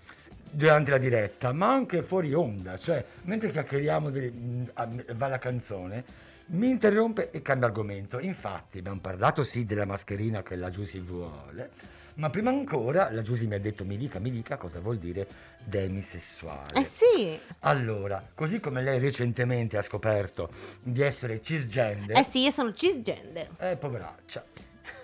durante 0.50 0.92
la 0.92 0.98
diretta, 0.98 1.52
ma 1.54 1.72
anche 1.72 2.02
fuori 2.04 2.34
onda, 2.34 2.78
cioè 2.78 3.04
mentre 3.24 3.52
chiacchieriamo, 3.52 4.10
di- 4.10 4.68
va 5.16 5.28
la 5.28 5.38
canzone, 5.38 6.04
mi 6.48 6.70
interrompe 6.70 7.32
e 7.32 7.42
cambia 7.42 7.68
argomento. 7.68 8.20
Infatti 8.20 8.80
abbiamo 8.80 9.00
parlato 9.00 9.44
sì 9.44 9.66
della 9.66 9.86
mascherina 9.86 10.44
che 10.44 10.56
la 10.56 10.70
Giusy 10.70 11.00
vuole, 11.00 11.72
ma 12.16 12.30
prima 12.30 12.50
ancora 12.50 13.12
la 13.12 13.22
Giusy 13.22 13.48
mi 13.48 13.56
ha 13.56 13.60
detto 13.60 13.86
mi 13.86 13.98
dica, 13.98 14.20
mi 14.20 14.32
dica 14.32 14.58
cosa 14.58 14.80
vuol 14.80 14.98
dire 14.98 15.28
demisessuale. 15.64 16.80
Eh 16.80 16.84
sì, 16.84 17.40
Allora, 17.60 18.26
così 18.34 18.60
come 18.60 18.82
lei 18.82 19.00
recentemente 19.00 19.78
ha 19.78 19.82
scoperto 19.82 20.50
di 20.82 21.02
essere 21.02 21.42
cisgender, 21.42 22.18
eh 22.18 22.24
sì, 22.24 22.40
io 22.40 22.52
sono 22.52 22.74
cisgender. 22.74 23.50
eh, 23.60 23.78
poveraccia. 23.78 24.44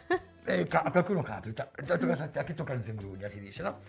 Eh, 0.47 0.65
a 0.69 0.91
qualcuno 0.91 1.21
capita, 1.23 1.71
a 1.75 2.43
chi 2.43 2.53
tocca 2.53 2.71
non 2.71 2.81
si 2.81 2.95
si 3.27 3.39
dice, 3.41 3.61
no? 3.63 3.79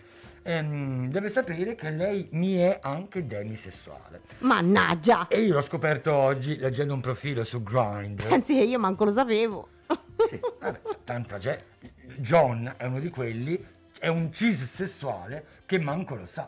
Ehm, 0.43 1.09
deve 1.11 1.29
sapere 1.29 1.75
che 1.75 1.89
lei 1.89 2.27
mi 2.31 2.55
è 2.57 2.79
anche 2.81 3.25
demisessuale. 3.25 4.21
Mannaggia! 4.39 5.27
E 5.27 5.41
io 5.41 5.53
l'ho 5.55 5.61
scoperto 5.61 6.13
oggi 6.13 6.57
leggendo 6.57 6.93
un 6.93 7.01
profilo 7.01 7.43
su 7.43 7.61
Grindr. 7.61 8.31
Anzi, 8.31 8.53
io 8.63 8.79
manco 8.79 9.03
lo 9.05 9.11
sapevo. 9.11 9.67
Sì, 10.27 10.39
vabbè, 10.59 10.79
tanta 11.03 11.37
gente. 11.37 11.65
John 12.17 12.73
è 12.77 12.85
uno 12.85 12.99
di 12.99 13.09
quelli, 13.09 13.63
è 13.99 14.07
un 14.07 14.31
cissessuale 14.31 15.45
che 15.65 15.79
manco 15.79 16.15
lo 16.15 16.25
sa. 16.25 16.47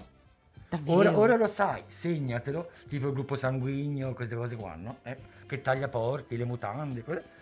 Ora, 0.86 1.18
ora 1.18 1.36
lo 1.36 1.48
sai, 1.48 1.84
segnatelo, 1.88 2.70
tipo 2.88 3.08
il 3.08 3.14
gruppo 3.14 3.36
sanguigno, 3.36 4.14
queste 4.14 4.36
cose 4.36 4.56
qua, 4.56 4.76
no? 4.76 5.00
Eh, 5.04 5.18
che 5.46 5.60
taglia 5.62 5.90
porti, 5.90 6.38
le 6.38 6.46
mutande, 6.46 7.02
quelle- 7.04 7.40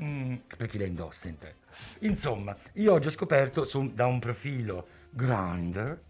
Mm, 0.00 0.34
per 0.56 0.66
chi 0.68 0.78
le 0.78 0.86
indossa 0.86 1.28
in 1.28 1.36
te. 1.36 1.56
Insomma, 2.00 2.56
io 2.74 2.92
oggi 2.94 3.08
ho 3.08 3.10
scoperto 3.10 3.64
su- 3.66 3.92
da 3.92 4.06
un 4.06 4.18
profilo 4.18 4.86
Grindr 5.10 6.00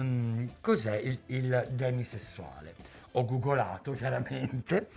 mm, 0.00 0.46
cos'è 0.60 0.96
il, 0.96 1.18
il 1.26 1.68
demisessuale. 1.70 2.74
Ho 3.12 3.24
googolato 3.24 3.92
chiaramente 3.92 4.88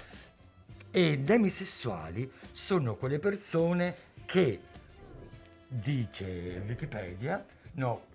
e 0.92 1.20
demisessuali 1.20 2.32
sono 2.52 2.96
quelle 2.96 3.20
persone 3.20 3.96
che, 4.26 4.62
dice 5.68 6.64
Wikipedia, 6.66 7.46
no, 7.74 8.06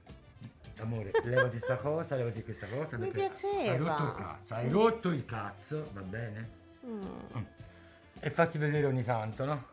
amore, 0.78 1.12
levati 1.22 1.58
sta 1.58 1.76
cosa, 1.76 2.16
levati 2.16 2.42
questa 2.42 2.66
cosa. 2.66 2.98
Mi 2.98 3.10
piaceva. 3.10 3.70
Hai 3.70 3.78
rotto 3.78 4.02
il 4.04 4.14
cazzo, 4.14 4.54
hai 4.54 4.68
rotto 4.68 5.08
il 5.10 5.24
cazzo, 5.24 5.90
va 5.92 6.02
bene? 6.02 6.50
Mm. 6.86 7.42
E 8.20 8.30
fatti 8.30 8.58
vedere 8.58 8.86
ogni 8.86 9.02
tanto, 9.02 9.44
no? 9.44 9.66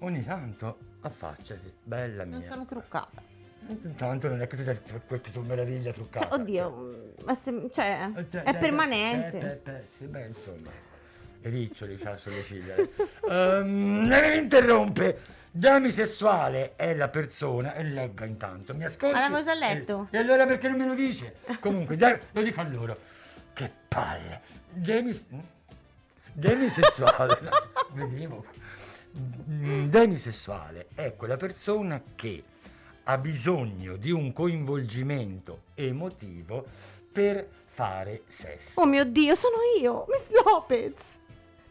Ogni 0.00 0.22
tanto 0.24 0.78
affacciati, 1.00 1.72
bella 1.82 2.24
mia. 2.24 2.38
Non 2.38 2.46
sono 2.46 2.64
truccata. 2.66 3.22
Intanto 3.68 4.28
non 4.28 4.40
è 4.40 4.46
che 4.46 4.56
tu 4.56 4.62
sei 4.62 4.78
questa 5.06 5.40
meraviglia 5.40 5.92
truccata. 5.92 6.28
Cioè, 6.28 6.38
oddio, 6.40 7.12
ma 7.24 7.34
se- 7.34 7.68
cioè, 7.72 8.10
Eh, 8.14 8.26
cioè, 8.30 8.42
è 8.42 8.50
eh, 8.50 8.54
permanente. 8.54 9.62
eh, 9.64 9.70
eh, 9.70 9.76
eh, 9.78 9.82
sì, 9.86 10.06
beh, 10.06 10.26
insomma. 10.26 10.70
E 11.42 11.48
riccioli 11.48 11.96
c'ha 11.96 12.16
sulle 12.16 12.42
ciglia. 12.44 12.74
Ehm, 13.28 14.06
mi 14.06 14.36
interrompe. 14.38 15.20
Demisessuale 15.50 16.76
è 16.76 16.94
la 16.94 17.08
persona, 17.08 17.74
e 17.74 17.82
legga 17.82 18.24
intanto, 18.26 18.74
mi 18.74 18.84
ascolti? 18.84 19.14
Ma 19.14 19.20
l'avevo 19.20 19.42
già 19.42 19.54
letto. 19.54 20.08
E, 20.10 20.16
e 20.16 20.20
allora 20.20 20.44
perché 20.44 20.68
non 20.68 20.76
me 20.76 20.84
lo 20.86 20.94
dice? 20.94 21.36
Comunque, 21.60 21.96
dai, 21.96 22.18
lo 22.32 22.42
dico 22.42 22.60
a 22.60 22.64
loro. 22.64 22.98
Che 23.54 23.70
palle. 23.88 24.42
Demis... 24.70 25.26
Demisessuale. 26.32 27.38
no, 27.40 27.50
vedevo. 27.94 28.44
mm, 29.18 29.88
demisessuale 29.88 30.88
è 30.94 31.14
quella 31.16 31.36
persona 31.38 32.02
che 32.14 32.42
ha 33.08 33.18
bisogno 33.18 33.96
di 33.96 34.10
un 34.10 34.32
coinvolgimento 34.32 35.60
emotivo 35.74 36.66
per 37.12 37.46
fare 37.64 38.22
sesso. 38.26 38.80
Oh 38.80 38.86
mio 38.86 39.04
Dio, 39.04 39.34
sono 39.36 39.56
io, 39.80 40.06
Miss 40.08 40.28
Lopez. 40.44 40.94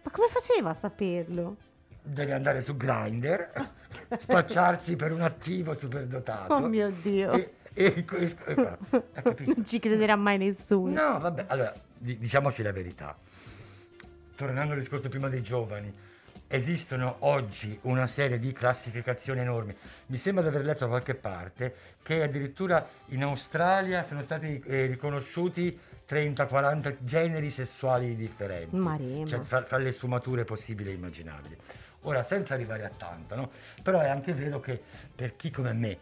Ma 0.04 0.12
come 0.12 0.28
faceva 0.30 0.70
a 0.70 0.74
saperlo? 0.74 1.58
Deve 2.02 2.34
andare 2.34 2.62
su 2.62 2.78
Grindr, 2.78 3.50
spacciarsi 4.18 4.96
per 4.96 5.12
un 5.12 5.22
attivo 5.22 5.74
superdotato. 5.74 6.54
Oh 6.54 6.68
mio 6.68 6.90
Dio. 7.02 7.34
E, 7.34 7.52
e- 7.74 8.06
e- 8.10 8.36
e? 8.46 8.78
Non 9.46 9.66
ci 9.66 9.80
crederà 9.80 10.16
mai 10.16 10.38
nessuno. 10.38 10.94
No, 10.94 11.20
vabbè, 11.20 11.46
allora, 11.48 11.74
di- 11.98 12.18
diciamoci 12.18 12.64
la 12.64 12.72
verità. 12.72 13.18
Tornando 14.36 14.74
al 14.74 14.80
discorso 14.80 15.10
prima 15.10 15.28
dei 15.28 15.42
giovani, 15.42 15.94
esistono 16.48 17.18
oggi 17.20 17.78
una 17.84 18.08
serie 18.08 18.40
di 18.40 18.52
classificazioni 18.54 19.40
enormi. 19.42 19.76
Mi 20.08 20.18
sembra 20.18 20.44
di 20.44 20.50
aver 20.50 20.66
letto 20.66 20.82
da 20.82 20.88
qualche 20.88 21.16
parte 21.16 21.76
che 22.04 22.22
addirittura 22.24 22.88
in 23.08 23.24
Australia 23.24 24.04
sono 24.04 24.22
stati 24.22 24.62
eh, 24.66 24.86
riconosciuti 24.86 25.78
30-40 26.08 26.98
generi 27.00 27.50
sessuali 27.50 28.16
differenti. 28.16 28.76
Maremo. 28.76 29.26
Cioè, 29.26 29.40
fra, 29.42 29.64
fra 29.64 29.78
le 29.78 29.92
sfumature 29.92 30.44
possibili 30.44 30.92
e 30.92 30.94
immaginabili. 30.94 31.58
Ora, 32.02 32.22
senza 32.22 32.54
arrivare 32.54 32.86
a 32.86 32.92
tanto, 32.96 33.36
no? 33.36 33.50
Però 33.82 34.00
è 34.00 34.08
anche 34.10 34.34
vero 34.34 34.60
che 34.60 34.80
per 35.16 35.36
chi 35.36 35.50
come 35.50 35.74
me 35.74 35.98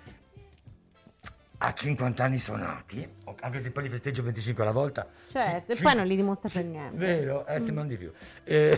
ha 1.59 1.71
50 1.73 2.21
anni 2.21 2.39
suonati, 2.39 3.07
o- 3.23 3.37
anche 3.39 3.61
se 3.61 3.71
poi 3.71 3.83
li 3.83 3.89
festeggio 3.89 4.21
25 4.21 4.63
alla 4.63 4.73
volta. 4.73 5.07
Certo, 5.31 5.73
ci- 5.73 5.79
e 5.79 5.81
poi 5.81 5.91
ci- 5.91 5.97
non 5.97 6.07
li 6.07 6.15
dimostra 6.17 6.49
per 6.49 6.61
ci- 6.61 6.67
niente. 6.67 6.97
Vero, 6.97 7.45
eh, 7.47 7.59
sembrano 7.61 7.87
di 7.87 7.95
più. 7.95 8.11
Eh, 8.43 8.77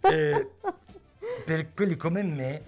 eh, 0.00 0.50
per 1.44 1.72
quelli 1.74 1.96
come 1.96 2.22
me 2.22 2.62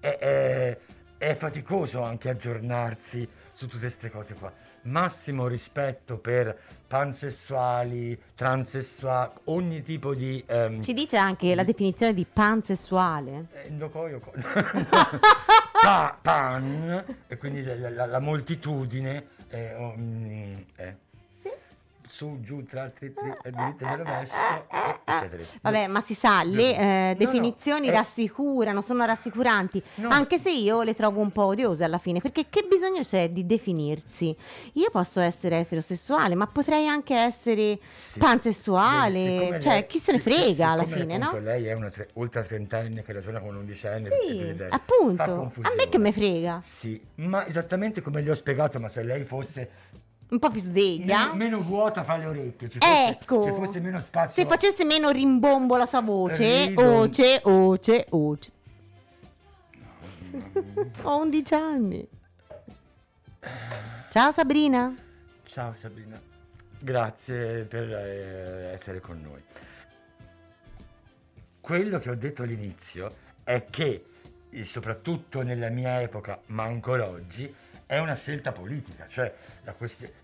è, 0.00 0.16
è- 0.18 0.78
è 1.18 1.34
faticoso 1.34 2.02
anche 2.02 2.28
aggiornarsi 2.28 3.26
su 3.52 3.66
tutte 3.66 3.80
queste 3.80 4.10
cose 4.10 4.34
qua. 4.34 4.52
Massimo 4.82 5.48
rispetto 5.48 6.18
per 6.18 6.56
pansessuali, 6.86 8.16
transessuali, 8.34 9.30
ogni 9.44 9.82
tipo 9.82 10.14
di... 10.14 10.44
ehm, 10.46 10.82
Ci 10.82 10.92
dice 10.92 11.16
anche 11.16 11.54
la 11.54 11.64
definizione 11.64 12.12
di 12.14 12.24
pansessuale. 12.30 13.46
eh, 13.52 13.66
Endocoio 13.68 14.20
co- 14.20 14.32
pa- 15.82 16.18
pan 16.20 17.04
e 17.26 17.36
quindi 17.38 17.62
la, 17.64 17.88
la- 17.90 18.06
la 18.06 18.20
moltitudine 18.20 19.26
eh, 19.48 19.74
mm, 19.96 20.54
eh. 20.76 20.96
Su 22.06 22.38
giù 22.40 22.64
tra 22.64 22.88
tri, 22.90 23.12
tri, 23.12 23.32
e 23.42 23.50
diritto 23.50 23.84
e 23.84 23.96
rovescio 23.96 24.32
eccetera 25.04 25.42
Vabbè, 25.62 25.86
ma 25.88 26.00
si 26.00 26.14
sa, 26.14 26.42
le 26.42 26.76
eh, 26.76 26.84
No, 26.86 27.08
no, 27.08 27.14
definizioni 27.14 27.88
eh. 27.88 27.90
rassicurano, 27.92 28.80
sono 28.80 29.04
rassicuranti, 29.04 29.82
No. 29.96 30.08
anche 30.08 30.38
se 30.38 30.50
io 30.50 30.82
le 30.82 30.94
trovo 30.94 31.20
un 31.20 31.30
po' 31.32 31.44
odiose 31.44 31.84
alla 31.84 31.98
fine, 31.98 32.20
perché 32.20 32.46
che 32.48 32.66
bisogno 32.68 33.02
c'è 33.02 33.30
di 33.30 33.46
definirsi? 33.46 34.34
Io 34.74 34.90
posso 34.90 35.20
essere 35.20 35.60
eterosessuale, 35.60 36.34
ma 36.34 36.46
potrei 36.46 36.86
anche 36.88 37.14
essere 37.14 37.78
Sì. 37.82 38.18
pansessuale, 38.18 39.20
Siccome 39.22 39.60
cioè 39.60 39.72
lei- 39.72 39.86
chi 39.86 39.98
se 39.98 40.12
ne 40.12 40.18
frega 40.18 40.68
alla 40.70 40.84
siccome 40.84 41.00
fine, 41.02 41.18
no? 41.18 41.38
lei 41.38 41.66
è 41.66 41.72
una 41.72 41.90
tre- 41.90 42.08
ultra 42.14 42.42
trentenne 42.42 43.02
che 43.02 43.12
ragiona 43.12 43.38
come 43.38 43.50
un 43.52 43.56
undicenne 43.56 44.08
Sì, 44.08 44.54
appunto, 44.68 45.22
a 45.22 45.72
me 45.76 45.88
che 45.88 45.98
me 45.98 46.12
frega, 46.12 46.60
sì 46.62 47.00
ma 47.16 47.46
esattamente 47.46 48.00
come 48.00 48.22
gli 48.22 48.28
ho 48.30 48.34
spiegato 48.34 48.78
ma 48.80 48.88
se 48.88 49.02
lei 49.02 49.24
fosse 49.24 49.68
un 50.28 50.38
po' 50.38 50.50
più 50.50 50.60
sveglia. 50.60 51.26
meno, 51.26 51.34
meno 51.34 51.60
vuota 51.60 52.02
fra 52.02 52.16
le 52.16 52.26
orecchie 52.26 52.68
ci 52.68 52.78
fosse, 52.78 53.08
Ecco, 53.08 53.44
ci 53.44 53.52
fosse 53.52 53.80
meno 53.80 54.00
spazio 54.00 54.42
se 54.42 54.48
facesse 54.48 54.84
meno 54.84 55.10
rimbombo 55.10 55.76
la 55.76 55.86
sua 55.86 56.00
voce, 56.00 56.66
Rido. 56.66 56.82
oce, 56.82 57.40
oce, 57.44 58.06
oce. 58.10 58.50
Ho 61.02 61.18
11 61.20 61.54
anni. 61.54 62.08
Ciao 64.10 64.32
Sabrina. 64.32 64.94
Ciao 65.44 65.72
Sabrina, 65.72 66.20
grazie 66.78 67.64
per 67.64 67.90
eh, 67.92 68.72
essere 68.72 69.00
con 69.00 69.20
noi. 69.22 69.42
Quello 71.60 71.98
che 71.98 72.10
ho 72.10 72.14
detto 72.14 72.42
all'inizio 72.42 73.10
è 73.42 73.66
che, 73.70 74.04
soprattutto 74.62 75.42
nella 75.42 75.68
mia 75.68 76.00
epoca, 76.00 76.40
ma 76.46 76.64
ancora 76.64 77.08
oggi, 77.08 77.52
è 77.86 77.98
una 77.98 78.14
scelta 78.14 78.52
politica. 78.52 79.06
Cioè, 79.08 79.32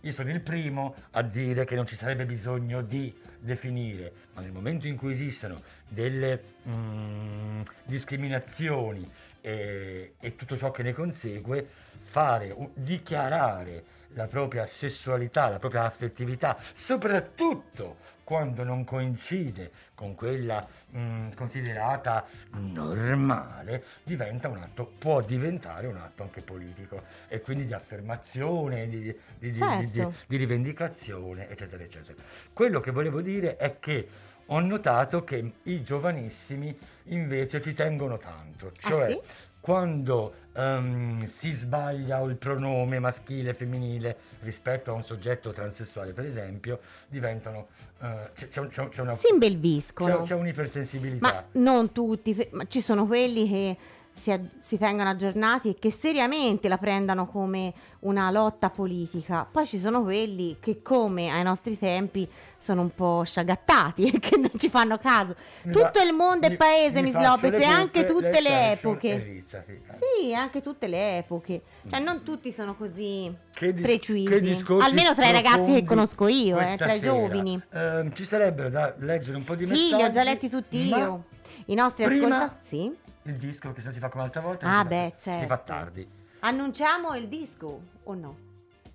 io 0.01 0.13
sono 0.13 0.31
il 0.31 0.41
primo 0.41 0.95
a 1.13 1.23
dire 1.23 1.65
che 1.65 1.77
non 1.77 1.87
ci 1.87 1.95
sarebbe 1.95 2.27
bisogno 2.27 2.83
di 2.83 3.17
definire, 3.39 4.13
ma 4.35 4.43
nel 4.43 4.53
momento 4.53 4.89
in 4.89 4.97
cui 4.97 5.13
esistono 5.13 5.61
delle 5.89 6.43
mm, 6.69 7.61
discriminazioni 7.85 9.09
e, 9.41 10.15
e 10.19 10.37
tutto 10.37 10.57
ciò 10.57 10.71
che 10.71 10.83
ne 10.83 10.93
consegue, 10.93 11.67
fare, 12.01 12.55
dichiarare 12.75 14.01
la 14.15 14.27
propria 14.27 14.67
sessualità, 14.67 15.49
la 15.49 15.59
propria 15.59 15.85
affettività, 15.85 16.59
soprattutto 16.73 17.97
quando 18.25 18.63
non 18.65 18.85
coincide 18.85 19.71
con 19.95 20.15
quella 20.15 20.67
mm, 20.97 21.33
considerata 21.33 22.27
normale, 22.51 23.85
diventa 24.03 24.49
un 24.49 24.59
atto, 24.59 24.93
può 24.99 25.21
diventare 25.21 25.87
un 25.87 25.97
atto 25.97 26.23
anche 26.23 26.43
politico 26.43 27.03
e 27.29 27.41
quindi 27.41 27.67
di 27.67 27.73
affermazione, 27.75 28.89
di, 28.89 29.15
di- 29.39 29.53
Certo. 29.53 29.91
di- 29.91 30.07
di 30.27 30.37
rivendicazione, 30.37 31.49
eccetera, 31.49 31.83
eccetera. 31.83 32.23
Quello 32.53 32.81
che 32.81 32.91
volevo 32.91 33.21
dire 33.21 33.57
è 33.57 33.79
che 33.79 34.09
ho 34.47 34.61
notato 34.61 35.23
che 35.25 35.53
i 35.63 35.83
giovanissimi 35.83 36.77
invece 37.05 37.61
ci 37.61 37.73
tengono 37.75 38.19
tanto, 38.19 38.69
Ah, 38.69 38.73
cioè 38.89 39.07
sì? 39.11 39.21
Quando 39.63 40.35
ehm, 40.55 41.25
si 41.27 41.53
sbaglia 41.53 42.21
il 42.23 42.35
pronome 42.37 42.99
maschile 42.99 43.51
e 43.51 43.55
femminile 43.55 44.17
rispetto 44.41 44.91
a 44.91 44.95
un 44.95 45.05
soggetto 45.05 45.53
transessuale, 45.53 46.13
per 46.13 46.25
esempio, 46.25 46.81
diventano 47.07 47.69
eh, 48.01 48.31
c'è, 48.35 48.49
c'è 48.49 48.67
c'è 48.67 48.81
un- 48.83 48.89
c'è 48.89 49.01
una 49.03 49.15
Si 49.15 49.29
imbelviscono. 49.31 50.19
c'è, 50.19 50.23
c'è 50.25 50.35
un'ipersensibilità. 50.35 51.33
Ma 51.33 51.45
non 51.61 51.93
tutti, 51.93 52.49
ma 52.51 52.65
ci 52.67 52.81
sono 52.81 53.07
quelli 53.07 53.49
che 53.49 53.77
si, 54.15 54.39
si 54.59 54.79
tengono 54.79 55.09
aggiornati 55.11 55.71
e 55.71 55.77
che 55.79 55.91
seriamente 55.91 56.69
la 56.69 56.79
prendano 56.79 57.27
come 57.27 57.73
una 58.01 58.31
lotta 58.31 58.69
politica. 58.71 59.47
Poi 59.51 59.67
ci 59.67 59.79
sono 59.79 60.03
quelli 60.03 60.57
che, 60.61 60.83
come 60.83 61.31
ai 61.31 61.43
nostri 61.43 61.79
tempi, 61.79 62.29
sono 62.57 62.83
un 62.83 62.95
po' 62.95 63.23
sciagattati 63.25 64.05
e 64.13 64.19
che 64.19 64.37
non 64.37 64.51
ci 64.57 64.69
fanno 64.69 64.99
caso. 64.99 65.35
Mi 65.63 65.73
Tutto 65.73 65.91
fa- 65.95 66.03
il 66.05 66.13
mondo 66.13 66.47
è 66.47 66.51
mi- 66.51 66.57
paese, 66.57 67.03
mi 67.03 67.11
Miss 67.11 67.21
Lopez, 67.21 67.61
e 67.61 67.65
anche 67.65 68.05
tutte 68.05 68.41
le 68.41 68.73
epoche. 68.73 69.09
Eh. 69.39 69.43
Sì, 69.43 70.35
anche 70.35 70.61
tutte 70.61 70.87
le 70.87 71.19
epoche. 71.19 71.63
Cioè, 71.89 72.01
non 72.01 72.23
tutti 72.23 72.53
sono 72.53 72.75
così 72.77 73.33
Che 73.51 73.73
dis- 73.73 73.83
precisi. 73.85 74.29
che 74.29 74.75
Almeno 74.81 75.15
tra 75.15 75.27
i 75.27 75.33
ragazzi 75.33 75.73
che 75.73 75.85
conosco 75.85 76.29
io, 76.29 76.59
eh, 76.59 76.77
tra 76.77 76.93
i 76.93 77.01
giovani. 77.01 77.61
Ehm, 77.73 78.13
ci 78.15 78.25
sarebbero 78.25 78.69
da 78.69 78.95
leggere 78.99 79.37
un 79.37 79.45
po' 79.45 79.55
di 79.55 79.65
Sì, 79.65 79.71
messaggi. 79.71 79.95
li 79.97 80.03
ho 80.03 80.11
già 80.11 80.23
letti 80.23 80.49
tutti 80.49 80.79
io. 80.79 81.25
I 81.67 81.75
nostri 81.75 82.05
prima- 82.05 82.37
ascoltatori. 82.37 82.59
Sì. 82.63 83.02
Il 83.25 83.37
disco, 83.37 83.73
che 83.73 83.79
se 83.81 83.85
non 83.87 83.95
si 83.95 84.01
fa 84.01 84.09
come 84.09 84.23
l'altra 84.23 84.41
volta, 84.41 84.67
Ah, 84.67 84.79
si 84.79 84.83
fa- 84.83 84.89
beh, 84.89 85.13
si 85.17 85.31
fa 85.31 85.47
certo. 85.47 85.63
tardi. 85.65 86.09
Annunciamo 86.41 87.15
il 87.15 87.29
disco 87.29 87.81
o 88.03 88.15
no? 88.15 88.37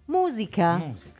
Musica. 0.06 0.76
Musica. 0.78 1.17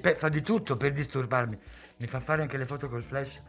Pe- 0.00 0.14
fa 0.14 0.28
di 0.28 0.42
tutto 0.42 0.76
per 0.76 0.92
disturbarmi. 0.92 1.58
Mi 1.98 2.06
fa 2.06 2.20
fare 2.20 2.42
anche 2.42 2.56
le 2.56 2.66
foto 2.66 2.88
col 2.88 3.02
flash. 3.02 3.42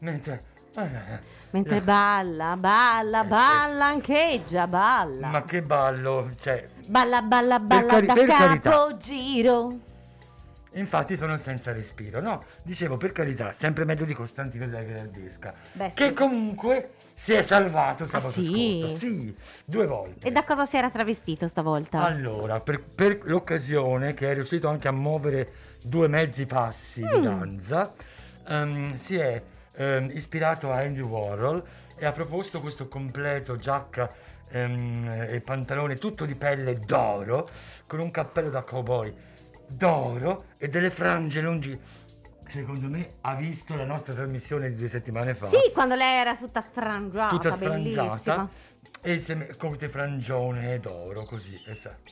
Mentre... 0.00 0.42
eh, 0.76 1.38
Mentre 1.50 1.76
la- 1.76 1.80
balla, 1.80 2.56
balla, 2.56 3.24
Eh, 3.24 3.26
balla, 3.28 3.86
ancheggia, 3.86 4.66
balla. 4.66 5.26
Ma 5.28 5.42
che 5.42 5.62
ballo, 5.62 6.30
cioè... 6.40 6.64
Balla, 6.86 7.22
balla, 7.22 7.58
balla 7.58 7.92
cari- 7.94 8.06
da 8.06 8.12
per 8.14 8.26
carità. 8.26 8.70
capogiro. 8.70 9.78
Infatti 10.74 11.16
sono 11.16 11.36
senza 11.36 11.72
respiro, 11.72 12.20
no? 12.20 12.40
Dicevo, 12.62 12.96
per 12.96 13.10
carità, 13.10 13.52
sempre 13.52 13.84
meglio 13.84 14.04
di 14.04 14.14
Costantino 14.14 14.66
della 14.66 14.82
Gherardesca. 14.84 15.52
Beh, 15.72 15.92
Che 15.94 16.06
sì. 16.06 16.12
comunque 16.12 16.92
si 17.20 17.34
è 17.34 17.42
salvato 17.42 18.06
sabato 18.06 18.42
sì? 18.42 18.78
scorso. 18.78 18.96
Sì, 18.96 19.36
due 19.66 19.86
volte. 19.86 20.26
E 20.26 20.32
da 20.32 20.42
cosa 20.42 20.64
si 20.64 20.78
era 20.78 20.88
travestito 20.88 21.48
stavolta? 21.48 21.98
Allora, 22.02 22.60
per, 22.60 22.82
per 22.82 23.20
l'occasione 23.24 24.14
che 24.14 24.30
è 24.30 24.32
riuscito 24.34 24.68
anche 24.68 24.88
a 24.88 24.92
muovere 24.92 25.52
due 25.82 26.08
mezzi 26.08 26.46
passi 26.46 27.02
di 27.02 27.18
Mm. 27.18 27.22
danza, 27.22 27.92
ehm, 28.48 28.96
si 28.96 29.16
è 29.16 29.42
ehm, 29.74 30.10
ispirato 30.14 30.72
a 30.72 30.78
Andy 30.78 31.00
Warhol 31.00 31.62
e 31.98 32.06
ha 32.06 32.12
proposto 32.12 32.58
questo 32.58 32.88
completo 32.88 33.58
giacca 33.58 34.10
ehm, 34.48 35.26
e 35.28 35.42
pantalone 35.42 35.96
tutto 35.96 36.24
di 36.24 36.34
pelle 36.34 36.80
d'oro 36.80 37.50
con 37.86 38.00
un 38.00 38.10
cappello 38.10 38.48
da 38.48 38.62
cowboy 38.62 39.14
d'oro 39.66 40.44
e 40.56 40.68
delle 40.68 40.90
frange 40.90 41.42
lunghi. 41.42 41.78
Secondo 42.50 42.88
me 42.88 43.08
ha 43.20 43.36
visto 43.36 43.76
la 43.76 43.84
nostra 43.84 44.12
trasmissione 44.12 44.70
di 44.70 44.74
due 44.74 44.88
settimane 44.88 45.34
fa 45.34 45.46
Sì, 45.46 45.70
quando 45.72 45.94
lei 45.94 46.16
era 46.18 46.34
tutta 46.36 46.60
sfrangiata, 46.60 47.28
tutta 47.36 47.56
bellissima. 47.56 48.10
sfrangiata 48.16 48.48
e 49.02 49.12
insieme 49.14 49.46
con 49.56 49.68
queste 49.68 49.88
frangione 49.88 50.80
d'oro 50.80 51.24
così 51.26 51.56
esatto. 51.66 52.10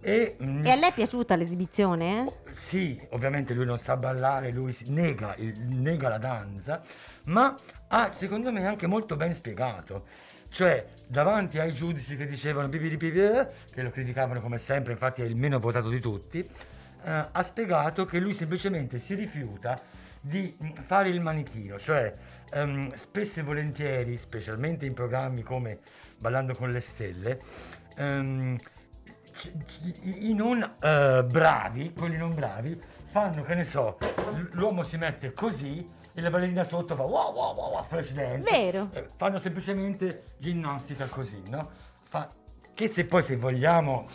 e, 0.00 0.36
mm, 0.42 0.66
E 0.66 0.70
a 0.70 0.74
lei 0.74 0.90
è 0.90 0.92
piaciuta 0.92 1.36
l'esibizione? 1.36 2.32
sì 2.50 3.00
ovviamente 3.10 3.54
lui 3.54 3.64
non 3.64 3.78
sa 3.78 3.96
ballare 3.96 4.50
lui 4.50 4.76
nega, 4.86 5.34
il- 5.36 5.56
nega 5.60 6.08
la 6.08 6.18
danza 6.18 6.82
ma 7.24 7.54
ha 7.88 8.12
secondo 8.12 8.50
me 8.50 8.66
anche 8.66 8.88
molto 8.88 9.14
ben 9.14 9.34
spiegato 9.34 10.04
cioè 10.50 10.84
davanti 11.06 11.60
ai 11.60 11.72
giudici 11.72 12.16
che 12.16 12.26
dicevano 12.26 12.66
"Bibi 12.68 12.88
di 12.88 12.96
bibi", 12.96 13.20
che 13.72 13.82
lo 13.82 13.90
criticavano 13.90 14.40
come 14.40 14.58
sempre 14.58 14.92
infatti 14.92 15.22
è 15.22 15.26
il 15.26 15.36
meno 15.36 15.60
votato 15.60 15.88
di 15.88 16.00
tutti 16.00 16.46
eh, 17.04 17.28
ha 17.32 17.42
spiegato 17.42 18.04
che 18.04 18.18
lui 18.18 18.34
semplicemente 18.34 18.98
si 18.98 19.14
rifiuta 19.14 19.78
di 20.20 20.56
mm, 20.62 20.72
fare 20.82 21.08
il 21.08 21.20
manichino, 21.20 21.78
cioè 21.78 22.12
ehm, 22.52 22.94
spesso 22.94 23.40
e 23.40 23.42
volentieri, 23.42 24.18
specialmente 24.18 24.86
in 24.86 24.94
programmi 24.94 25.42
come 25.42 25.78
Ballando 26.18 26.54
con 26.54 26.70
le 26.70 26.80
Stelle, 26.80 27.40
ehm, 27.96 28.56
i 30.02 30.34
non 30.34 30.62
eh, 30.80 31.24
bravi, 31.24 31.92
quelli 31.92 32.16
non 32.16 32.34
bravi, 32.34 32.78
fanno, 33.06 33.42
che 33.42 33.54
ne 33.54 33.64
so, 33.64 33.96
l'uomo 34.52 34.82
si 34.82 34.96
mette 34.96 35.32
così 35.32 35.98
e 36.12 36.20
la 36.20 36.30
ballerina 36.30 36.64
sotto 36.64 36.94
fa 36.94 37.02
wow 37.02 37.32
wow 37.32 37.54
wow, 37.54 37.70
wow 37.72 37.84
flash 37.84 38.12
dance. 38.12 38.50
Vero. 38.50 38.88
Eh, 38.92 39.06
fanno 39.16 39.38
semplicemente 39.38 40.24
ginnastica 40.38 41.06
così, 41.06 41.42
no? 41.48 41.70
Fa- 42.02 42.28
che 42.74 42.88
se 42.88 43.04
poi 43.04 43.22
se 43.22 43.36
vogliamo 43.36 44.06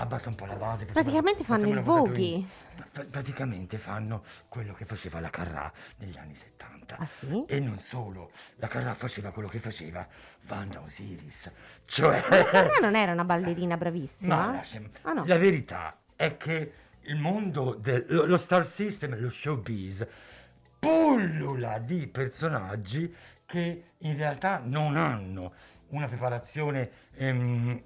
abbassa 0.00 0.28
un 0.30 0.34
po' 0.34 0.46
la 0.46 0.54
base. 0.56 0.86
Praticamente 0.86 1.44
fanno 1.44 1.68
clean. 2.04 2.48
Pra- 2.92 3.04
praticamente 3.04 3.78
fanno 3.78 4.24
quello 4.48 4.72
che 4.72 4.84
faceva 4.84 5.20
la 5.20 5.28
Carrà 5.30 5.70
negli 5.98 6.16
anni 6.16 6.34
70. 6.34 6.96
Ah, 6.98 7.06
sì? 7.06 7.44
E 7.46 7.60
non 7.60 7.78
solo, 7.78 8.30
la 8.56 8.66
Carrà 8.66 8.94
faceva 8.94 9.30
quello 9.30 9.48
che 9.48 9.58
faceva 9.58 10.06
Wanda 10.48 10.80
Osiris. 10.80 11.50
Cioè... 11.84 12.22
Ma 12.52 12.78
non 12.80 12.96
era 12.96 13.12
una 13.12 13.24
ballerina 13.24 13.76
bravissima? 13.78 14.34
Ma 14.46 14.52
lasciami- 14.52 14.90
Ah, 15.02 15.12
no. 15.12 15.24
la 15.26 15.36
verità 15.36 15.96
è 16.16 16.36
che 16.36 16.72
il 17.02 17.16
mondo 17.16 17.74
del 17.74 18.06
lo, 18.08 18.24
lo 18.24 18.36
star 18.36 18.64
system, 18.64 19.18
lo 19.20 19.30
showbiz, 19.30 20.06
pullula 20.78 21.78
di 21.78 22.06
personaggi 22.08 23.14
che 23.44 23.84
in 23.98 24.16
realtà 24.16 24.60
non 24.64 24.96
hanno 24.96 25.52
una 25.88 26.06
preparazione 26.06 26.90
ehm, 27.16 27.82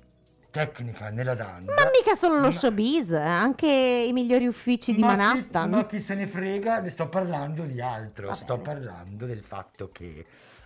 tecnica 0.64 1.10
nella 1.10 1.34
danza. 1.34 1.72
Ma 1.74 1.90
mica 1.90 2.14
solo 2.14 2.38
lo 2.38 2.52
showbiz, 2.52 3.10
eh, 3.10 3.16
anche 3.18 3.66
i 3.66 4.12
migliori 4.12 4.46
uffici 4.46 4.94
di 4.94 5.00
ma 5.00 5.08
chi- 5.10 5.16
Manhattan. 5.16 5.70
ma 5.70 5.84
chi 5.84 5.98
se 5.98 6.14
ne 6.14 6.28
frega, 6.28 6.78
ne 6.80 6.90
sto 6.90 7.08
parlando 7.08 7.64
di 7.64 7.80
altro. 7.80 8.28
Va 8.28 8.34
sto 8.36 8.56
bene. 8.58 8.62
parlando 8.78 9.26
del 9.26 9.42
fatto 9.42 9.90
che 9.90 10.24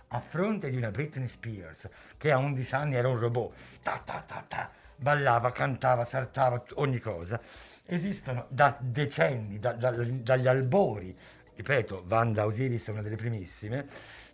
a 0.09 0.19
fronte 0.19 0.69
di 0.69 0.77
una 0.77 0.91
Britney 0.91 1.27
Spears 1.27 1.89
che 2.17 2.31
a 2.31 2.37
11 2.37 2.75
anni 2.75 2.95
era 2.97 3.07
un 3.07 3.17
robot, 3.17 3.51
ta 3.81 3.99
ta 4.05 4.23
ta 4.27 4.45
ta, 4.47 4.69
ballava, 4.95 5.51
cantava, 5.51 6.05
saltava, 6.05 6.63
ogni 6.75 6.99
cosa, 6.99 7.41
esistono 7.87 8.45
da 8.49 8.77
decenni, 8.79 9.57
da- 9.57 9.73
da- 9.73 9.89
dagli 9.89 10.47
albori, 10.47 11.17
ripeto, 11.55 12.05
Wanda 12.07 12.45
Osiris 12.45 12.87
è 12.89 12.91
una 12.91 13.01
delle 13.01 13.15
primissime, 13.15 13.87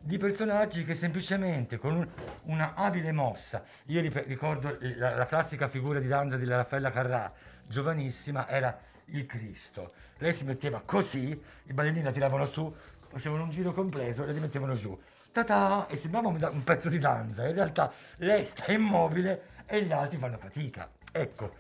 di 0.05 0.17
personaggi 0.17 0.83
che 0.83 0.93
semplicemente 0.93 1.79
con 1.79 1.95
un- 1.95 2.07
una 2.43 2.75
abile 2.75 3.11
mossa, 3.11 3.63
io 3.85 4.01
ricordo 4.01 4.77
la, 4.79 5.15
la 5.15 5.25
classica 5.25 5.67
figura 5.67 5.97
di 5.99 6.07
danza 6.07 6.37
di 6.37 6.45
Raffaella 6.45 6.91
Carrà, 6.91 7.33
giovanissima, 7.67 8.47
era 8.47 8.77
il 9.05 9.25
Cristo. 9.25 9.91
Lei 10.19 10.31
si 10.31 10.43
metteva 10.43 10.83
così, 10.85 11.29
i 11.63 11.73
ballerini 11.73 12.03
la 12.03 12.11
tiravano 12.11 12.45
su, 12.45 12.71
facevano 13.09 13.43
un 13.45 13.49
giro 13.49 13.73
completo 13.73 14.21
e 14.21 14.27
la 14.27 14.31
rimettevano 14.31 14.75
giù. 14.75 14.95
Ta-ta, 15.31 15.87
e 15.89 15.95
sembrava 15.95 16.27
un, 16.27 16.37
un 16.51 16.63
pezzo 16.63 16.87
di 16.87 16.99
danza, 16.99 17.47
in 17.47 17.55
realtà 17.55 17.91
lei 18.17 18.45
sta 18.45 18.71
immobile 18.71 19.53
e 19.65 19.81
gli 19.81 19.91
altri 19.91 20.19
fanno 20.19 20.37
fatica. 20.37 20.87
Ecco, 21.11 21.51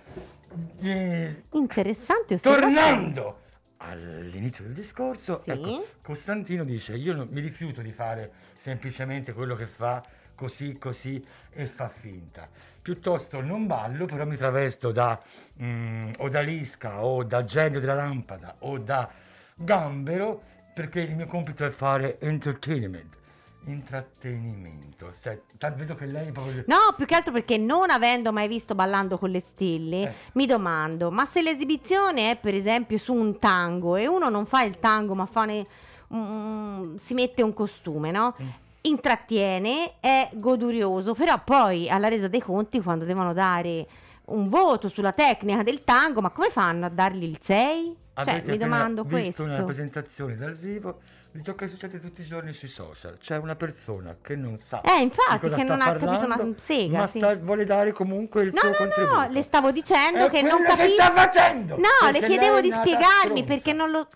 eh, 0.83 1.45
Interessante. 1.51 2.37
Tornando 2.37 3.39
all'inizio 3.77 4.63
del 4.63 4.73
discorso, 4.73 5.39
Sì. 5.39 5.51
ecco, 5.51 5.85
Costantino 6.01 6.63
dice: 6.63 6.95
Io 6.95 7.13
non- 7.13 7.27
mi 7.31 7.41
rifiuto 7.41 7.81
di 7.81 7.91
fare 7.91 8.31
semplicemente 8.57 9.33
quello 9.33 9.55
che 9.55 9.67
fa 9.67 10.01
così, 10.35 10.77
così 10.77 11.23
e 11.51 11.65
fa 11.65 11.87
finta. 11.87 12.47
Piuttosto 12.81 13.41
non 13.41 13.65
ballo, 13.67 14.05
però 14.05 14.25
mi 14.25 14.35
travesto 14.35 14.91
da 14.91 15.19
mm, 15.61 16.11
odalisca 16.19 17.03
o 17.03 17.23
da 17.23 17.43
genio 17.43 17.79
della 17.79 17.95
lampada 17.95 18.55
o 18.59 18.77
da 18.77 19.09
gambero 19.55 20.41
perché 20.73 20.99
il 20.99 21.15
mio 21.15 21.25
compito 21.25 21.65
è 21.65 21.69
fare 21.69 22.19
entertainment. 22.19 23.15
Intrattenimento. 23.65 25.11
Se- 25.13 25.43
vedo 25.75 25.95
che 25.95 26.05
lei 26.05 26.31
proprio. 26.31 26.63
No, 26.67 26.93
più 26.95 27.05
che 27.05 27.15
altro 27.15 27.31
perché 27.31 27.57
non 27.57 27.89
avendo 27.89 28.31
mai 28.31 28.47
visto 28.47 28.75
Ballando 28.75 29.17
con 29.17 29.29
le 29.29 29.39
stelle, 29.39 30.01
Eh. 30.03 30.13
mi 30.33 30.45
domando, 30.45 31.11
ma 31.11 31.25
se 31.25 31.41
l'esibizione 31.41 32.31
è 32.31 32.37
per 32.37 32.53
esempio 32.53 32.97
su 32.97 33.13
un 33.13 33.39
tango 33.39 33.95
e 33.95 34.07
uno 34.07 34.29
non 34.29 34.45
fa 34.45 34.63
il 34.63 34.79
tango 34.79 35.15
ma 35.15 35.25
fa 35.25 35.45
ne- 35.45 35.65
mm, 36.13 36.95
si 36.95 37.13
mette 37.13 37.41
un 37.41 37.53
costume, 37.53 38.11
no? 38.11 38.35
Mm. 38.41 38.47
Intrattiene, 38.81 39.93
è 39.99 40.29
godurioso, 40.33 41.13
però 41.15 41.41
poi 41.43 41.89
alla 41.89 42.07
resa 42.07 42.27
dei 42.27 42.41
conti 42.41 42.79
quando 42.81 43.03
devono 43.05 43.33
dare 43.33 43.87
un 44.25 44.47
voto 44.47 44.89
sulla 44.89 45.11
tecnica 45.11 45.63
del 45.63 45.83
tango, 45.83 46.21
ma 46.21 46.29
come 46.29 46.49
fanno 46.49 46.85
a 46.85 46.89
dargli 46.89 47.23
il 47.23 47.39
6? 47.41 47.95
Cioè, 48.15 48.23
Avete 48.29 48.47
mi 48.49 48.55
appena 48.55 48.65
domando 48.65 49.03
visto 49.03 49.15
questo. 49.17 49.43
una 49.43 49.63
presentazione 49.63 50.35
dal 50.35 50.53
vivo 50.55 50.99
di 51.35 51.43
ciò 51.43 51.53
che 51.53 51.67
succede 51.67 51.99
tutti 51.99 52.21
i 52.21 52.23
giorni 52.25 52.53
sui 52.53 52.69
social. 52.69 53.17
C'è 53.17 53.35
una 53.37 53.55
persona 53.55 54.15
che 54.21 54.35
non 54.37 54.57
sa 54.57 54.79
Eh, 54.81 55.01
infatti, 55.01 55.49
che 55.49 55.63
non 55.63 55.81
ha 55.81 55.85
capito 55.91 56.05
parlando, 56.05 56.43
una 56.43 56.53
sega, 56.57 56.99
ma 56.99 57.07
sì. 57.07 57.17
sta- 57.19 57.35
vuole 57.35 57.65
dare 57.65 57.91
comunque 57.91 58.43
il 58.43 58.53
No, 58.53 58.59
suo 58.61 58.69
no, 58.69 58.75
contributo. 58.75 59.15
no, 59.15 59.27
le 59.29 59.41
stavo 59.43 59.71
dicendo 59.71 60.27
È 60.27 60.29
che 60.29 60.41
non 60.41 60.51
quello 60.59 60.63
che 60.63 60.75
capisco. 60.77 60.93
sta 61.01 61.11
facendo, 61.11 61.75
No, 61.77 62.09
le 62.11 62.21
chiedevo 62.21 62.61
di 62.61 62.71
spiegarmi 62.71 63.41
stronza. 63.41 63.43
perché 63.43 63.73
non 63.73 63.91
lo. 63.91 64.07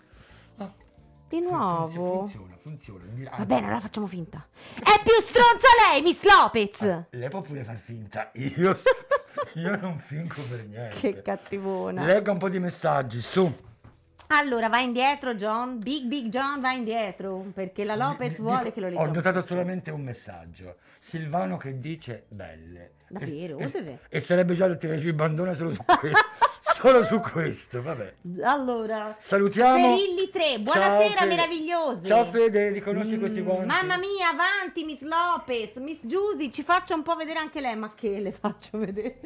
Ah, 0.56 0.72
Di 1.28 1.40
nuovo. 1.40 1.86
Funziona, 2.20 2.56
funziona. 2.62 3.04
funziona. 3.04 3.36
Va 3.36 3.44
bene, 3.44 3.66
allora 3.66 3.80
facciamo 3.80 4.06
finta. 4.06 4.46
È 4.76 5.02
più 5.02 5.12
stronza 5.20 5.68
lei, 5.90 6.00
Miss 6.02 6.22
Lopez! 6.22 7.04
Lei 7.10 7.28
può 7.28 7.42
pure 7.42 7.64
far 7.64 7.76
finta. 7.76 8.30
Io, 8.34 8.74
io 9.56 9.76
non 9.76 9.98
fingo 9.98 10.40
per 10.48 10.64
niente. 10.66 10.98
Che 10.98 11.20
cattivona. 11.22 12.02
Legga 12.04 12.32
un 12.32 12.38
po' 12.38 12.48
di 12.48 12.58
messaggi, 12.58 13.20
su. 13.20 13.68
Allora, 14.32 14.68
va 14.68 14.78
indietro, 14.78 15.34
John. 15.34 15.80
Big 15.80 16.04
Big 16.06 16.28
John 16.28 16.60
va 16.60 16.70
indietro. 16.72 17.50
Perché 17.52 17.82
la 17.84 17.96
Lopez 17.96 18.36
Di- 18.36 18.42
vuole 18.42 18.58
dico- 18.64 18.74
che 18.74 18.80
lo 18.80 18.86
Ho 18.86 18.90
leggiamo. 18.90 19.12
notato 19.12 19.40
solamente 19.42 19.90
un 19.90 20.02
messaggio. 20.02 20.76
Silvano 21.00 21.56
che 21.56 21.78
dice 21.78 22.26
belle. 22.28 22.92
Davvero? 23.10 23.58
E, 23.58 23.98
e 24.08 24.20
sarebbe 24.20 24.54
già 24.54 24.68
da 24.68 24.76
tirare 24.76 25.00
il 25.00 25.12
bandone 25.12 25.54
solo 25.56 25.72
su 25.74 25.82
questo. 25.84 26.20
solo 26.60 27.02
su 27.02 27.18
questo, 27.18 27.82
vabbè. 27.82 28.14
Allora. 28.42 29.16
Salutiamo. 29.18 29.96
Ferilli 29.96 30.30
3, 30.30 30.40
Ciao, 30.42 30.58
buonasera 30.60 31.08
Fede. 31.08 31.26
meravigliose. 31.26 32.04
Ciao 32.04 32.24
Fede, 32.24 32.70
riconosci 32.70 33.16
Mm, 33.16 33.18
questi 33.18 33.40
guanti? 33.40 33.66
Mamma 33.66 33.96
mia, 33.96 34.28
avanti 34.30 34.84
Miss 34.84 35.00
Lopez, 35.00 35.76
Miss 35.78 35.98
Giusy, 36.02 36.52
ci 36.52 36.62
faccia 36.62 36.94
un 36.94 37.02
po' 37.02 37.16
vedere 37.16 37.40
anche 37.40 37.60
lei, 37.60 37.76
ma 37.76 37.92
che 37.92 38.20
le 38.20 38.30
faccio 38.30 38.78
vedere? 38.78 39.18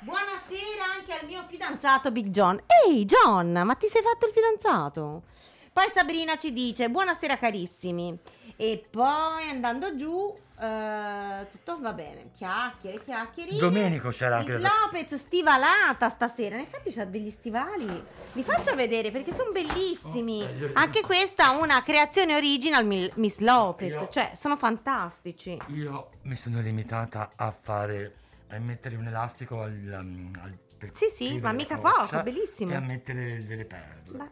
Buonasera 0.00 0.84
anche 0.98 1.12
al 1.12 1.26
mio 1.26 1.42
fidanzato 1.46 2.10
Big 2.10 2.28
John. 2.28 2.58
Ehi 2.86 3.04
John, 3.04 3.52
ma 3.64 3.74
ti 3.74 3.86
sei 3.88 4.00
fatto 4.02 4.24
il 4.26 4.32
fidanzato? 4.32 5.24
Poi 5.72 5.84
Sabrina 5.94 6.38
ci 6.38 6.54
dice, 6.54 6.88
buonasera 6.88 7.36
carissimi. 7.36 8.18
E 8.58 8.86
poi 8.90 9.50
andando 9.50 9.94
giù, 9.96 10.34
eh, 10.58 11.46
tutto 11.50 11.78
va 11.78 11.92
bene. 11.92 12.30
Chiacchiere, 12.34 13.02
chiacchiere. 13.04 13.56
Domenico 13.58 14.08
c'era 14.08 14.38
anche 14.38 14.54
Miss 14.54 14.62
la- 14.62 14.70
Lopez 14.90 15.14
stivalata 15.14 16.08
stasera. 16.08 16.56
In 16.56 16.62
effetti 16.62 16.90
c'ha 16.90 17.04
degli 17.04 17.30
stivali. 17.30 18.02
Li 18.32 18.42
faccio 18.42 18.74
vedere 18.74 19.10
perché 19.10 19.32
sono 19.32 19.50
bellissimi. 19.52 20.42
Oh, 20.42 20.70
Anche 20.72 21.02
questa 21.02 21.52
è 21.52 21.56
una 21.60 21.82
creazione 21.82 22.34
original 22.34 22.86
Mi- 22.86 23.10
Miss 23.16 23.38
Lopez. 23.38 23.90
Io- 23.92 24.08
Cioè, 24.08 24.30
sono 24.34 24.56
fantastici. 24.56 25.58
Io 25.74 26.10
mi 26.22 26.34
sono 26.34 26.60
limitata 26.62 27.28
a 27.36 27.50
fare 27.50 28.14
a 28.48 28.58
mettere 28.58 28.96
un 28.96 29.06
elastico 29.06 29.60
al, 29.60 29.72
um, 30.02 30.30
al 30.40 30.56
per 30.78 30.90
Sì, 30.94 31.08
sì, 31.08 31.24
chiudere 31.26 31.40
ma 31.42 31.48
la 31.50 31.56
mica 31.56 31.76
coscia 31.78 32.06
poco, 32.18 32.22
bellissimo. 32.22 32.72
E 32.72 32.74
a 32.76 32.80
mettere 32.80 33.44
delle 33.44 33.64
perle. 33.66 34.16
Beh, 34.16 34.30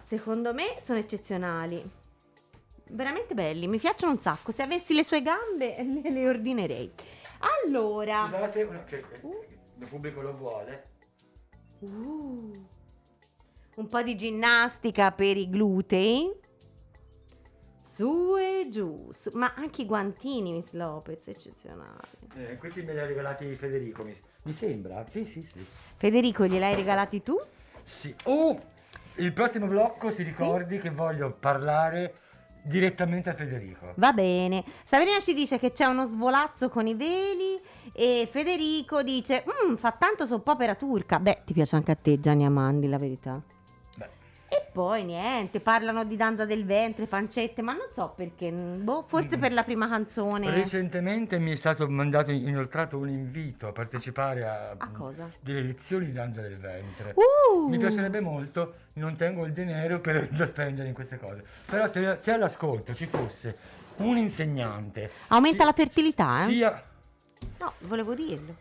secondo 0.00 0.52
me 0.54 0.76
sono 0.78 0.98
eccezionali. 0.98 1.96
Veramente 2.90 3.34
belli, 3.34 3.66
mi 3.68 3.78
piacciono 3.78 4.12
un 4.12 4.20
sacco. 4.20 4.52
Se 4.52 4.62
avessi 4.62 4.94
le 4.94 5.04
sue 5.04 5.22
gambe 5.22 5.76
le, 6.02 6.10
le 6.10 6.28
ordinerei. 6.28 6.90
Allora, 7.64 8.26
Scusate, 8.30 8.62
una- 8.62 8.84
che- 8.84 9.04
Uh. 9.22 9.44
il 9.78 9.86
pubblico 9.86 10.20
lo 10.20 10.34
vuole. 10.36 10.88
uh, 11.80 12.52
un 13.76 13.86
po' 13.86 14.02
di 14.02 14.16
ginnastica 14.16 15.12
per 15.12 15.36
i 15.36 15.48
glutei. 15.48 16.32
Su 17.80 18.36
e 18.36 18.68
giù, 18.68 19.10
su- 19.14 19.30
ma 19.34 19.54
anche 19.54 19.82
i 19.82 19.86
guantini, 19.86 20.52
Miss 20.52 20.72
Lopez, 20.72 21.26
eccezionali. 21.28 21.96
Eh, 22.36 22.56
questi 22.58 22.82
me 22.82 22.92
li 22.92 23.00
ha 23.00 23.06
regalati 23.06 23.54
Federico, 23.54 24.02
mi, 24.02 24.14
mi 24.42 24.52
sembra. 24.52 25.04
Sì, 25.08 25.24
sì, 25.24 25.40
sì. 25.40 25.64
Federico, 25.96 26.44
gliel'hai 26.46 26.74
regalati 26.74 27.22
tu? 27.22 27.38
Sì. 27.82 28.14
Oh, 28.24 28.60
il 29.16 29.32
prossimo 29.32 29.66
blocco 29.66 30.10
si 30.10 30.22
ricordi 30.22 30.78
che 30.78 30.90
voglio 30.90 31.32
parlare 31.32 32.14
direttamente 32.62 33.30
a 33.30 33.34
Federico. 33.34 33.92
Va 33.96 34.12
bene. 34.12 34.64
Sabrina 34.84 35.20
ci 35.20 35.34
dice 35.34 35.58
che 35.58 35.72
c'è 35.72 35.86
uno 35.86 36.04
svolazzo 36.04 36.68
con 36.68 36.86
i 36.86 36.94
veli 36.94 37.58
e 37.92 38.28
Federico 38.30 39.02
dice, 39.02 39.44
"Mm, 39.46 39.74
fa 39.74 39.92
tanto 39.92 40.26
soppopera 40.26 40.74
turca. 40.74 41.18
Beh, 41.18 41.42
ti 41.44 41.52
piace 41.52 41.76
anche 41.76 41.92
a 41.92 41.96
te 41.96 42.20
Gianni 42.20 42.44
Amandi, 42.44 42.88
la 42.88 42.98
verità. 42.98 43.42
Poi 44.78 45.02
niente, 45.04 45.58
parlano 45.58 46.04
di 46.04 46.14
danza 46.14 46.44
del 46.44 46.64
ventre, 46.64 47.06
pancette, 47.06 47.62
ma 47.62 47.72
non 47.72 47.88
so 47.92 48.12
perché, 48.14 48.52
boh, 48.52 49.02
forse 49.08 49.36
Mm. 49.36 49.40
per 49.40 49.52
la 49.52 49.64
prima 49.64 49.88
canzone. 49.88 50.48
recentemente 50.52 51.40
mi 51.40 51.50
è 51.50 51.56
stato 51.56 51.88
mandato 51.88 52.30
inoltrato 52.30 52.96
un 52.96 53.08
invito 53.08 53.66
a 53.66 53.72
partecipare 53.72 54.46
a, 54.46 54.76
A 54.78 54.88
cosa? 54.90 55.28
delle 55.40 55.62
lezioni 55.62 56.06
di 56.06 56.12
danza 56.12 56.42
del 56.42 56.58
ventre. 56.58 57.12
Uh! 57.16 57.66
Mi 57.66 57.76
piacerebbe 57.76 58.20
molto, 58.20 58.74
non 58.92 59.16
tengo 59.16 59.44
il 59.46 59.52
denaro 59.52 59.98
per, 59.98 60.28
da 60.30 60.46
spendere 60.46 60.86
in 60.86 60.94
queste 60.94 61.18
cose. 61.18 61.42
Però 61.66 61.88
se, 61.88 62.14
se 62.14 62.30
all'ascolto 62.30 62.94
ci 62.94 63.06
fosse 63.06 63.56
un 63.96 64.16
insegnante... 64.16 65.10
Aumenta 65.26 65.62
si- 65.62 65.66
la 65.66 65.72
fertilità, 65.72 66.44
eh? 66.44 66.50
Sia... 66.52 66.84
No, 67.58 67.72
volevo 67.80 68.14
dirlo. 68.14 68.54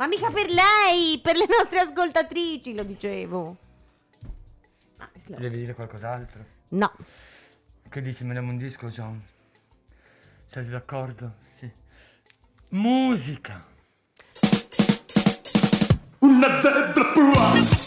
Ma 0.00 0.06
mica 0.06 0.30
per 0.30 0.48
lei, 0.48 1.20
per 1.22 1.36
le 1.36 1.44
nostre 1.46 1.78
ascoltatrici, 1.80 2.74
lo 2.74 2.84
dicevo. 2.84 3.56
Ma, 4.96 5.10
Devi 5.26 5.58
dire 5.58 5.74
qualcos'altro? 5.74 6.42
No. 6.68 6.90
Che 7.86 8.00
dici, 8.00 8.24
me 8.24 8.32
ne 8.32 8.38
un 8.38 8.56
disco, 8.56 8.88
John? 8.88 9.22
Sei 10.46 10.66
d'accordo? 10.68 11.34
Sì. 11.54 11.70
Musica! 12.70 13.62
Una 16.20 16.60
zebra 16.62 17.04
pua 17.12 17.79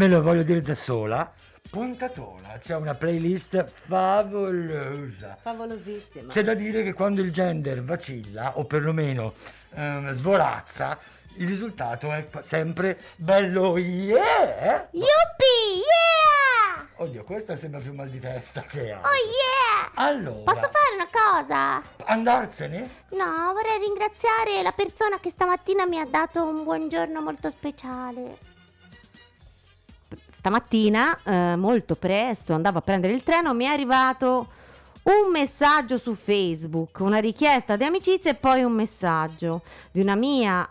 Me 0.00 0.08
lo 0.08 0.22
voglio 0.22 0.42
dire 0.42 0.62
da 0.62 0.74
sola. 0.74 1.30
Puntatona, 1.68 2.56
c'è 2.58 2.74
una 2.74 2.94
playlist 2.94 3.66
favolosa. 3.66 5.36
Favolosissima. 5.38 6.32
C'è 6.32 6.42
da 6.42 6.54
dire 6.54 6.82
che 6.82 6.94
quando 6.94 7.20
il 7.20 7.30
gender 7.30 7.82
vacilla, 7.82 8.56
o 8.56 8.64
perlomeno 8.64 9.34
ehm, 9.74 10.10
svolazza, 10.12 10.98
il 11.36 11.46
risultato 11.46 12.10
è 12.10 12.26
sempre 12.38 12.98
bello 13.16 13.76
yeah! 13.76 14.88
Yuppie, 14.90 15.84
yeah! 15.84 16.86
Oddio, 16.94 17.22
questa 17.22 17.54
sembra 17.56 17.80
più 17.80 17.92
mal 17.92 18.08
di 18.08 18.20
testa 18.20 18.62
che 18.62 18.92
altro. 18.92 19.10
Oh 19.10 19.12
yeah! 19.12 19.90
Allora, 19.96 20.50
Posso 20.50 20.70
fare 20.72 20.94
una 20.94 21.08
cosa? 21.12 21.82
andarsene? 22.06 23.04
No, 23.10 23.52
vorrei 23.52 23.78
ringraziare 23.80 24.62
la 24.62 24.72
persona 24.72 25.20
che 25.20 25.30
stamattina 25.30 25.84
mi 25.84 26.00
ha 26.00 26.06
dato 26.06 26.42
un 26.42 26.64
buongiorno 26.64 27.20
molto 27.20 27.50
speciale. 27.50 28.48
Stamattina, 30.40 31.18
eh, 31.22 31.56
molto 31.56 31.96
presto, 31.96 32.54
andavo 32.54 32.78
a 32.78 32.80
prendere 32.80 33.12
il 33.12 33.22
treno, 33.22 33.52
mi 33.52 33.66
è 33.66 33.68
arrivato 33.68 34.48
un 35.02 35.30
messaggio 35.30 35.98
su 35.98 36.14
Facebook, 36.14 36.98
una 37.00 37.18
richiesta 37.18 37.76
di 37.76 37.84
amicizia 37.84 38.30
e 38.30 38.34
poi 38.34 38.62
un 38.62 38.72
messaggio 38.72 39.62
di 39.90 40.00
una 40.00 40.14
mia 40.16 40.66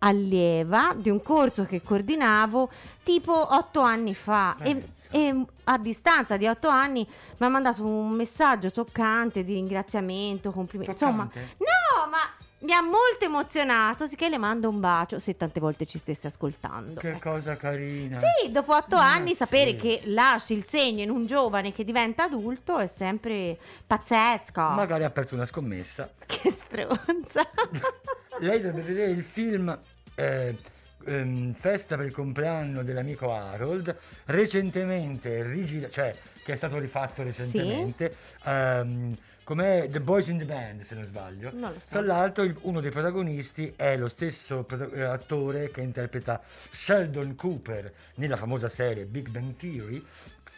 allieva 0.00 0.94
di 0.96 1.10
un 1.10 1.20
corso 1.20 1.64
che 1.64 1.82
coordinavo 1.82 2.70
tipo 3.02 3.32
otto 3.32 3.80
anni 3.80 4.14
fa 4.14 4.54
e, 4.60 4.90
e 5.10 5.44
a 5.64 5.78
distanza 5.78 6.36
di 6.36 6.46
otto 6.46 6.68
anni 6.68 7.04
mi 7.38 7.46
ha 7.46 7.48
mandato 7.48 7.84
un 7.84 8.10
messaggio 8.10 8.70
toccante 8.70 9.42
di 9.42 9.54
ringraziamento, 9.54 10.52
complimenti. 10.52 10.92
Insomma, 10.92 11.24
Toccante? 11.24 11.56
no, 11.58 12.08
ma 12.08 12.18
mi 12.60 12.72
ha 12.72 12.82
molto 12.82 13.24
emozionato, 13.24 14.06
sicché 14.06 14.28
le 14.28 14.38
mando 14.38 14.68
un 14.68 14.80
bacio 14.80 15.18
se 15.18 15.36
tante 15.36 15.60
volte 15.60 15.86
ci 15.86 15.98
stesse 15.98 16.26
ascoltando. 16.26 16.98
Che 16.98 17.18
cosa 17.20 17.56
carina. 17.56 18.18
Sì, 18.18 18.50
dopo 18.50 18.74
otto 18.74 18.96
Ma 18.96 19.12
anni 19.12 19.34
sapere 19.34 19.72
sì. 19.72 19.76
che 19.76 20.00
lasci 20.06 20.54
il 20.54 20.64
segno 20.66 21.02
in 21.02 21.10
un 21.10 21.26
giovane 21.26 21.72
che 21.72 21.84
diventa 21.84 22.24
adulto 22.24 22.78
è 22.78 22.88
sempre 22.88 23.56
pazzesco. 23.86 24.60
Magari 24.60 25.04
ha 25.04 25.06
aperto 25.06 25.34
una 25.34 25.46
scommessa. 25.46 26.10
Che 26.28 26.50
stronza. 26.50 27.48
Lei 28.40 28.60
dovrebbe 28.60 28.82
vedere 28.82 29.10
il 29.10 29.24
film 29.24 29.76
eh, 30.14 30.56
ehm, 31.04 31.54
Festa 31.54 31.96
per 31.96 32.06
il 32.06 32.12
compleanno 32.12 32.82
dell'amico 32.82 33.32
Harold, 33.32 33.96
recentemente, 34.26 35.42
rigida- 35.42 35.88
cioè 35.88 36.14
che 36.44 36.52
è 36.52 36.56
stato 36.56 36.78
rifatto 36.78 37.22
recentemente, 37.22 38.14
ehm, 38.44 39.14
com'è 39.48 39.88
The 39.90 40.02
Boys 40.02 40.28
in 40.28 40.36
the 40.36 40.44
Band 40.44 40.82
se 40.82 40.94
non 40.94 41.04
sbaglio. 41.04 41.50
Non 41.54 41.72
lo 41.72 41.78
so. 41.80 41.86
Tra 41.88 42.02
l'altro 42.02 42.46
uno 42.62 42.80
dei 42.80 42.90
protagonisti 42.90 43.72
è 43.76 43.96
lo 43.96 44.08
stesso 44.08 44.66
eh, 44.92 45.02
attore 45.04 45.70
che 45.70 45.80
interpreta 45.80 46.42
Sheldon 46.70 47.34
Cooper 47.34 47.90
nella 48.16 48.36
famosa 48.36 48.68
serie 48.68 49.06
Big 49.06 49.30
Bang 49.30 49.56
Theory, 49.56 50.04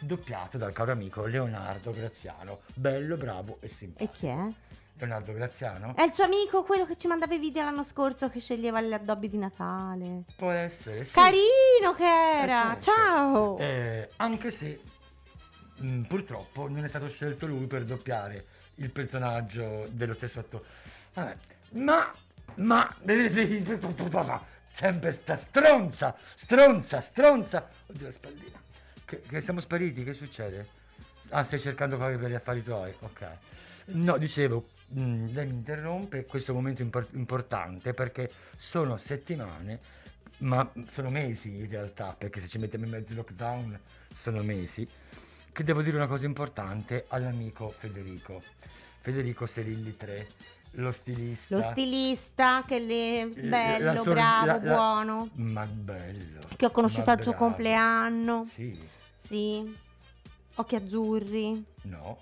doppiato 0.01 0.57
dal 0.57 0.73
caro 0.73 0.91
amico 0.91 1.25
Leonardo 1.25 1.93
Graziano. 1.93 2.63
Bello, 2.73 3.15
bravo 3.15 3.59
e 3.61 3.67
E 3.67 3.69
simpatico. 3.69 4.11
chi 4.11 4.25
è? 4.27 4.45
Leonardo 4.97 5.31
Graziano? 5.31 5.95
È 5.95 6.03
il 6.03 6.13
suo 6.13 6.25
amico, 6.25 6.63
quello 6.63 6.85
che 6.85 6.97
ci 6.97 7.07
mandava 7.07 7.33
i 7.33 7.39
video 7.39 7.63
l'anno 7.63 7.83
scorso 7.83 8.27
che 8.29 8.41
sceglieva 8.41 8.81
gli 8.81 8.91
addobbi 8.91 9.29
di 9.29 9.37
Natale. 9.37 10.23
Può 10.35 10.51
essere, 10.51 11.05
sì. 11.05 11.15
Carino 11.15 11.95
che 11.95 12.03
Eh, 12.03 12.41
era. 12.43 12.55
certo. 12.77 12.81
Ciao. 12.81 13.57
Eh, 13.57 14.09
anche 14.17 14.51
se 14.51 14.81
mh, 15.77 16.01
purtroppo 16.01 16.67
non 16.67 16.83
è 16.83 16.87
stato 16.89 17.07
scelto 17.07 17.47
lui 17.47 17.67
per 17.67 17.85
doppiare 17.85 18.45
il 18.81 18.91
personaggio 18.91 19.87
dello 19.91 20.13
stesso 20.13 20.39
attore. 20.39 20.63
Vabbè, 21.13 21.37
ma, 21.71 22.13
ma, 22.55 22.95
sempre 24.69 25.11
sta 25.11 25.35
stronza, 25.35 26.15
stronza, 26.33 27.01
stronza. 27.01 27.69
Oddio 27.87 28.05
la 28.05 28.11
spallina. 28.11 28.59
Che, 29.05 29.21
che 29.21 29.41
siamo 29.41 29.59
spariti, 29.59 30.03
che 30.03 30.13
succede? 30.13 30.79
Ah, 31.29 31.43
stai 31.43 31.59
cercando 31.59 31.97
cose 31.97 32.17
per 32.17 32.29
gli 32.29 32.33
affari 32.33 32.63
tuoi, 32.63 32.93
ok. 32.99 33.27
No, 33.85 34.17
dicevo, 34.17 34.69
mh, 34.87 35.33
lei 35.33 35.47
mi 35.47 35.53
interrompe, 35.53 36.25
questo 36.25 36.53
momento 36.53 36.81
impor- 36.81 37.09
importante 37.13 37.93
perché 37.93 38.31
sono 38.55 38.97
settimane, 38.97 39.79
ma 40.39 40.69
sono 40.87 41.09
mesi 41.09 41.57
in 41.57 41.69
realtà, 41.69 42.15
perché 42.17 42.39
se 42.39 42.47
ci 42.47 42.57
mettiamo 42.57 42.85
in 42.85 42.91
mezzo 42.91 43.11
il 43.11 43.17
lockdown 43.17 43.79
sono 44.13 44.41
mesi, 44.43 44.87
che 45.51 45.63
devo 45.63 45.81
dire 45.81 45.95
una 45.97 46.07
cosa 46.07 46.25
importante 46.25 47.05
all'amico 47.09 47.73
Federico. 47.77 48.41
Federico 49.01 49.45
Serilli 49.45 49.97
3, 49.97 50.27
lo 50.73 50.91
stilista. 50.91 51.55
Lo 51.55 51.61
stilista 51.63 52.63
che 52.67 52.79
le... 52.79 53.27
bello, 53.49 53.95
sor- 54.01 54.13
bravo, 54.13 54.45
la- 54.45 54.53
la- 54.63 54.75
buono. 54.75 55.29
Ma 55.33 55.65
bello. 55.65 56.39
Che 56.55 56.65
ho 56.65 56.71
conosciuto 56.71 57.09
al 57.09 57.21
suo 57.21 57.33
compleanno. 57.33 58.45
Sì, 58.45 58.79
Sì. 59.15 59.75
Occhi 60.55 60.75
azzurri. 60.75 61.63
no. 61.83 62.19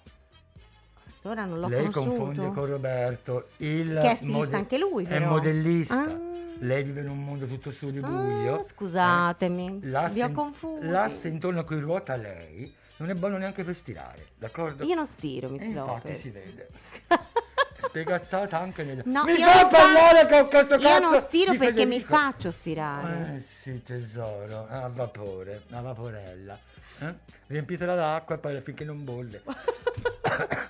Allora 1.23 1.43
non 1.43 1.59
l'ho 1.59 1.67
Lei 1.67 1.89
conosciuto. 1.89 2.15
confonde 2.15 2.53
con 2.53 2.65
Roberto, 2.65 3.49
il 3.57 3.99
Che 4.01 4.11
è 4.11 4.15
stilista 4.15 4.25
mode- 4.25 4.55
anche 4.55 4.77
lui, 4.77 5.03
È 5.03 5.07
però. 5.09 5.29
modellista. 5.31 6.01
Ah. 6.01 6.17
Lei 6.61 6.83
vive 6.83 7.01
in 7.01 7.09
un 7.09 7.23
mondo 7.23 7.45
tutto 7.45 7.71
suo 7.71 7.89
di 7.89 7.99
Ah, 7.99 8.07
buio. 8.07 8.63
scusatemi, 8.63 9.79
Eh, 9.83 9.87
l'asse 9.87 10.13
vi 10.13 10.21
ho 10.21 10.31
confusi. 10.31 10.87
L'asse 10.87 11.27
intorno 11.27 11.59
a 11.59 11.63
cui 11.65 11.79
ruota 11.79 12.15
lei 12.15 12.73
non 12.99 13.09
è 13.09 13.15
buono 13.15 13.37
neanche 13.37 13.63
per 13.63 13.75
stirare, 13.75 14.27
d'accordo? 14.37 14.83
Io 14.83 14.93
non 14.95 15.05
stiro, 15.05 15.49
Miss 15.49 15.61
E 15.61 15.65
infatti 15.65 16.07
Lopez. 16.07 16.19
si 16.19 16.29
vede. 16.29 16.69
Spiegazzata 17.81 18.59
anche 18.59 18.83
nel... 18.83 19.01
No, 19.05 19.23
mi 19.23 19.33
io 19.33 19.47
fa 19.47 19.67
parlare 19.67 20.27
con 20.27 20.49
questo 20.49 20.75
Io 20.75 20.81
cazzo 20.81 21.09
non 21.09 21.21
stiro 21.21 21.55
perché 21.55 21.85
mi 21.85 22.01
faccio 22.01 22.51
stirare. 22.51 23.35
Eh 23.35 23.39
sì 23.39 23.81
tesoro, 23.81 24.67
a 24.69 24.89
vapore, 24.89 25.63
a 25.71 25.79
vaporella. 25.79 26.59
Eh? 26.99 27.13
Riempitela 27.47 27.95
d'acqua 27.95 28.35
e 28.35 28.37
poi 28.37 28.61
finché 28.61 28.83
non 28.83 29.03
bolle. 29.03 29.41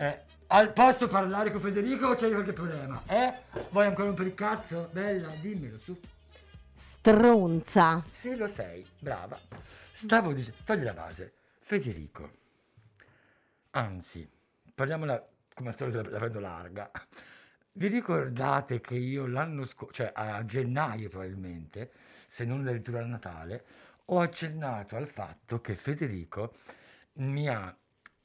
Eh, 0.00 0.16
al- 0.46 0.72
posso 0.72 1.08
parlare 1.08 1.50
con 1.50 1.60
Federico 1.60 2.06
o 2.06 2.14
c'è 2.14 2.30
qualche 2.30 2.52
problema? 2.52 3.02
Eh? 3.08 3.32
Vuoi 3.70 3.86
ancora 3.86 4.10
un 4.10 4.14
per 4.14 4.26
il 4.26 4.34
cazzo? 4.34 4.88
Bella, 4.92 5.26
dimmelo 5.40 5.76
su. 5.80 5.98
Stronza. 6.76 8.04
Sì, 8.08 8.36
lo 8.36 8.46
sei, 8.46 8.86
brava. 9.00 9.36
Stavo 9.90 10.32
dicendo, 10.32 10.58
togli 10.64 10.84
la 10.84 10.92
base. 10.92 11.32
Federico. 11.68 12.30
Anzi, 13.72 14.26
parliamola 14.74 15.22
come 15.52 15.72
storia 15.72 16.00
la, 16.00 16.08
la 16.08 16.18
prendo 16.18 16.40
larga. 16.40 16.90
Vi 17.72 17.88
ricordate 17.88 18.80
che 18.80 18.94
io 18.94 19.26
l'anno 19.26 19.66
scorso, 19.66 19.92
cioè 19.92 20.12
a 20.14 20.42
gennaio 20.46 21.10
probabilmente, 21.10 21.92
se 22.26 22.46
non 22.46 22.60
addirittura 22.60 23.00
a 23.00 23.04
Natale, 23.06 23.64
ho 24.06 24.20
accennato 24.20 24.96
al 24.96 25.08
fatto 25.08 25.60
che 25.60 25.74
Federico 25.74 26.54
mi 27.16 27.48
ha, 27.48 27.76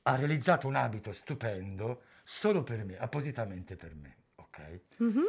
ha 0.04 0.16
realizzato 0.16 0.68
un 0.70 0.76
abito 0.76 1.12
stupendo 1.12 2.04
solo 2.24 2.64
per 2.64 2.86
me, 2.86 2.98
appositamente 2.98 3.76
per 3.76 3.94
me, 3.94 4.16
ok? 4.36 4.80
Mhm. 5.00 5.24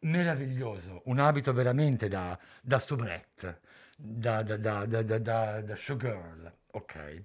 meraviglioso, 0.00 1.00
un 1.06 1.18
abito 1.18 1.52
veramente 1.54 2.08
da, 2.08 2.38
da 2.60 2.78
soubrette, 2.78 3.60
da, 3.96 4.42
da, 4.42 4.56
da- 4.58 5.60
da 5.62 5.76
showgirl, 5.76 6.58
ok. 6.72 7.24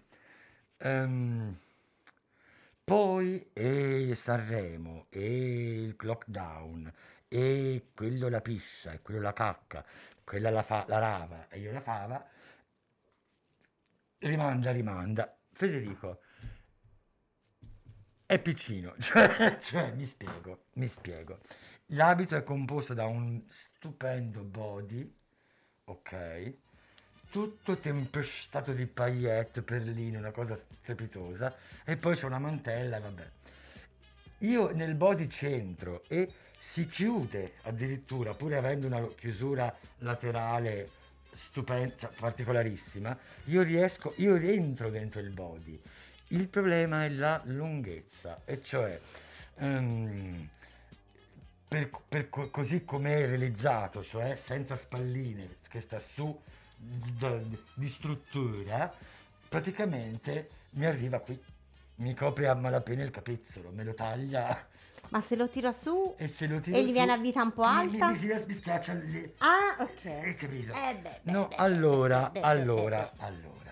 Ehm, 0.78 1.58
poi 2.84 3.50
e 3.54 4.14
Sanremo, 4.16 5.08
e 5.10 5.82
il 5.84 5.96
lockdown, 6.00 6.92
e 7.28 7.88
quello 7.96 8.30
la 8.30 8.42
piscia, 8.42 8.92
e 8.94 9.02
quello 9.02 9.22
la 9.22 9.34
cacca, 9.34 9.84
quella 10.24 10.50
la, 10.52 10.62
fa, 10.62 10.86
la 10.88 11.00
rava, 11.00 11.48
e 11.50 11.60
io 11.60 11.72
la 11.72 11.82
fava, 11.82 12.24
rimanda, 14.20 14.72
rimanda. 14.72 15.38
Federico, 15.52 16.20
è 18.26 18.40
piccino, 18.40 18.96
cioè, 19.00 19.58
cioè, 19.60 19.92
mi 19.94 20.06
spiego, 20.06 20.66
mi 20.74 20.88
spiego. 20.88 21.40
L'abito 21.90 22.36
è 22.36 22.44
composto 22.44 22.94
da 22.94 23.06
un 23.06 23.44
stupendo 23.48 24.44
body, 24.44 25.16
ok? 25.86 26.54
Tutto 27.36 27.76
tempestato 27.76 28.72
di 28.72 28.86
paillette, 28.86 29.62
perline, 29.62 30.20
una 30.20 30.32
cosa 30.32 30.56
strepitosa, 30.56 31.54
e 31.84 31.98
poi 31.98 32.16
c'è 32.16 32.24
una 32.24 32.40
mantella, 32.40 32.98
vabbè. 32.98 33.30
Io 34.38 34.74
nel 34.74 34.96
body 34.96 35.28
centro 35.28 36.06
e 36.08 36.32
si 36.58 36.88
chiude 36.88 37.56
addirittura, 37.64 38.34
pur 38.34 38.54
avendo 38.54 38.88
una 38.88 39.06
chiusura 39.18 39.76
laterale 39.98 40.90
stupenda, 41.34 41.94
cioè, 41.98 42.10
particolarissima, 42.18 43.18
io 43.48 43.64
riesco, 43.64 44.14
io 44.16 44.38
rientro 44.38 44.90
dentro 44.90 45.20
il 45.20 45.32
body. 45.32 45.78
Il 46.28 46.48
problema 46.48 47.04
è 47.04 47.10
la 47.10 47.42
lunghezza, 47.44 48.44
e 48.46 48.64
cioè 48.64 48.98
ehm, 49.58 50.48
per, 51.68 51.90
per 52.08 52.30
co- 52.30 52.50
così 52.50 52.86
come 52.86 53.18
è 53.18 53.26
realizzato, 53.26 54.02
cioè 54.02 54.36
senza 54.36 54.78
spalline, 54.78 55.58
che 55.68 55.82
sta 55.82 56.00
su 56.00 56.42
di 57.74 57.90
struttura, 57.90 58.94
praticamente 59.48 60.50
mi 60.72 60.86
arriva 60.86 61.20
qui, 61.20 61.40
mi 61.96 62.14
copre 62.14 62.48
a 62.48 62.56
malapena 62.56 63.04
il 63.04 63.12
capezzolo, 63.12 63.72
me 63.72 63.84
lo 63.84 63.94
taglia 63.94 64.68
Ma 65.10 65.22
se 65.22 65.36
lo 65.36 65.48
tira 65.48 65.72
su 65.72 66.16
e 66.18 66.28
se 66.28 66.48
lo 66.48 66.60
tiro 66.60 66.78
e 66.78 66.84
gli 66.84 66.88
su, 66.88 66.94
viene 66.94 67.12
a 67.14 67.18
vita 67.18 67.42
un 67.42 67.54
po' 67.54 67.64
alta? 67.64 68.08
Mi, 68.08 68.18
mi, 68.18 68.26
mi, 68.26 68.44
mi 68.48 68.54
schiaccia 68.54 68.94
le... 68.94 69.36
Ah, 69.38 69.78
ok. 69.80 70.06
Hai 70.06 70.36
capito? 70.36 70.74
Eh 70.74 70.96
beh, 70.96 71.20
beh, 71.24 71.32
No, 71.32 71.48
beh, 71.48 71.56
allora, 71.56 72.32
allora, 72.42 73.14
allora. 73.18 73.65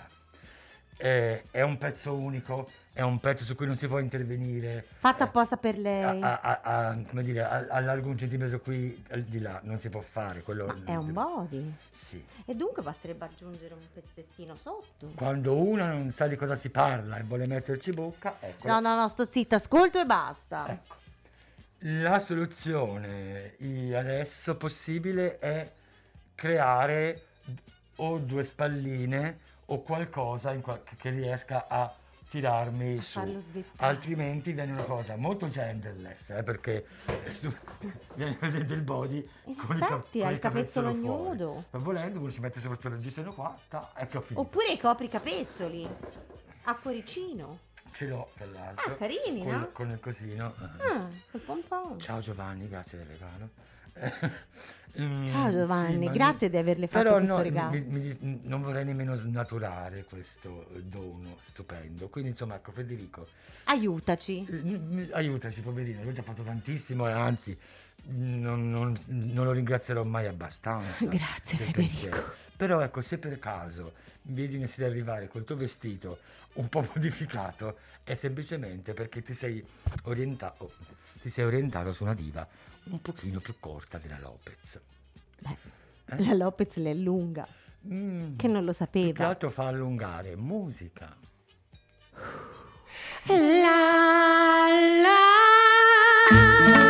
Eh, 0.98 1.44
è 1.52 1.62
un 1.62 1.78
pezzo 1.78 2.14
unico, 2.14 2.70
è 2.94 3.02
un 3.02 3.20
pezzo 3.20 3.44
su 3.44 3.56
cui 3.56 3.66
non 3.66 3.76
si 3.76 3.88
può 3.88 4.00
intervenire. 4.00 4.86
Fatto 4.94 5.24
apposta 5.24 5.58
per 5.58 5.78
lei. 5.78 6.22
a- 6.22 6.40
a- 6.40 6.60
a- 6.62 6.98
come 7.10 7.24
dire, 7.24 7.44
allargo 7.44 8.10
un 8.10 8.18
centimetro 8.18 8.60
qui 8.60 9.04
di 9.26 9.40
là, 9.40 9.60
non 9.64 9.80
si 9.80 9.90
può 9.90 10.02
fare. 10.02 10.42
Quello, 10.44 10.68
Ma 10.68 10.76
è 10.86 10.96
un 10.96 11.12
body. 11.12 11.74
Sì. 11.90 12.24
E 12.46 12.56
dunque 12.56 12.82
basterebbe 12.84 13.26
aggiungere 13.26 13.74
un 13.74 13.82
pezzettino 13.94 14.56
sotto. 14.56 15.12
Quando 15.16 15.56
una 15.62 15.88
non 15.92 16.10
sa 16.12 16.28
di 16.28 16.36
cosa 16.36 16.56
si 16.56 16.70
parla 16.70 17.18
e 17.18 17.24
vuole 17.24 17.48
metterci 17.48 17.92
bocca, 17.92 18.36
ecco. 18.40 18.68
No, 18.68 18.80
no, 18.80 18.96
no, 18.96 19.08
sto 19.10 19.30
zitta, 19.30 19.56
ascolto 19.58 20.00
e 20.00 20.06
basta. 20.06 20.68
Ecco. 20.70 20.96
La 21.86 22.20
soluzione 22.20 23.56
adesso 23.94 24.56
possibile 24.56 25.38
è 25.40 25.70
creare 26.34 27.24
o 27.98 28.18
due 28.20 28.44
spalline 28.44 29.38
o 29.74 29.82
qualcosa 29.82 30.54
in 30.54 30.62
qual- 30.62 30.84
che 30.84 31.10
riesca 31.10 31.68
a 31.68 31.92
tirarmi 32.30 33.00
su. 33.00 33.20
farlo 33.20 33.40
svettare. 33.40 33.92
Altrimenti 33.92 34.54
viene 34.54 34.72
una 34.72 34.84
cosa 34.84 35.16
molto 35.16 35.48
genderless, 35.50 36.32
eh, 36.32 36.44
perché 36.44 36.86
stu- 37.28 37.56
viene 38.16 38.38
a 38.40 38.50
vedere 38.50 38.74
il 38.76 38.82
body 38.82 39.28
con, 39.58 39.76
il 39.78 39.86
cap- 39.86 40.12
con 40.12 40.32
il 40.32 40.40
capezzolo 40.40 40.94
fuori. 40.94 41.28
nudo. 41.38 41.66
Ma 41.72 41.80
volendo 41.80 42.20
uno 42.20 42.32
ci 42.32 42.40
mette 42.40 42.56
sopra 42.60 42.76
questo 42.78 42.90
reggiseno 42.90 43.34
qua, 43.34 43.56
ta, 43.68 43.92
ecco 43.96 44.22
finito. 44.22 44.42
Oppure 44.42 44.72
i 44.72 44.80
copri 44.80 45.08
capezzoli 45.08 45.88
a 46.64 46.76
cuoricino. 46.76 47.60
Ce 47.92 48.08
l'ho 48.08 48.30
tra 48.36 48.46
l'altro. 48.48 48.94
Ah, 48.94 48.96
carini, 48.96 49.44
con, 49.44 49.52
no? 49.52 49.70
con 49.72 49.90
il 49.92 50.00
cosino. 50.00 50.54
Ah, 50.80 51.08
col 51.30 51.42
pompon. 51.42 52.00
Ciao 52.00 52.20
Giovanni, 52.20 52.68
grazie 52.68 52.98
del 52.98 53.08
regalo. 53.08 53.50
Mm, 55.02 55.26
Ciao 55.26 55.50
Giovanni, 55.50 56.06
ma- 56.06 56.12
grazie 56.12 56.50
di 56.52 56.58
averle 56.58 56.86
fatto 56.88 57.04
Però 57.04 57.16
questo 57.18 57.36
no, 57.36 57.42
regalo. 57.42 57.72
mi- 57.72 57.82
mi- 58.20 58.40
non 58.44 58.62
vorrei 58.62 58.86
nemmeno 58.86 59.16
snaturare 59.16 60.04
questo 60.04 60.68
eh, 60.76 60.84
dono 60.84 61.38
stupendo. 61.46 62.10
Quindi 62.10 62.30
insomma, 62.32 62.56
ecco 62.56 62.72
Federico, 62.72 63.28
Aiutaci. 63.66 64.46
eh, 64.48 65.10
aiutaci 65.14 65.62
poverino, 65.62 66.04
lui 66.04 66.14
ci 66.14 66.20
ha 66.20 66.24
fatto 66.24 66.44
tantissimo 66.44 67.08
e 67.08 67.12
anzi 67.12 67.58
non, 68.06 68.70
non- 68.70 69.00
non 69.08 69.46
lo 69.46 69.52
ringrazierò 69.52 70.04
mai 70.04 70.28
abbastanza. 70.28 71.06
Grazie, 71.10 71.58
Federico. 71.58 71.72
pensiero. 71.80 72.34
Però 72.56 72.80
ecco, 72.82 73.02
se 73.02 73.18
per 73.18 73.40
caso 73.40 73.94
vedi 74.24 74.56
inizi 74.58 74.84
ad 74.84 74.92
arrivare 74.92 75.28
col 75.28 75.44
tuo 75.44 75.56
vestito 75.56 76.20
un 76.54 76.70
po' 76.70 76.86
modificato, 76.94 77.78
è 78.04 78.14
semplicemente 78.14 78.94
perché 78.94 79.24
ti 79.24 79.34
sei 79.34 79.66
orientato, 80.04 80.72
ti 81.20 81.32
sei 81.32 81.46
orientato 81.46 81.94
su 81.94 82.04
una 82.04 82.14
diva 82.14 82.48
un 82.86 83.02
pochino 83.02 83.40
più 83.40 83.56
corta 83.60 83.98
della 83.98 84.20
Lopez. 84.20 84.80
Beh, 85.40 85.58
Eh? 86.06 86.24
la 86.26 86.34
Lopez 86.34 86.76
le 86.76 86.92
allunga, 86.92 87.48
Mm, 87.86 88.38
che 88.38 88.48
non 88.48 88.64
lo 88.64 88.72
più 88.72 88.72
che 88.72 88.74
sapeva. 88.78 89.28
altro 89.28 89.50
fa 89.50 89.68
allungare 89.68 90.36
musica. 90.38 91.14
Smettila, 96.30 96.83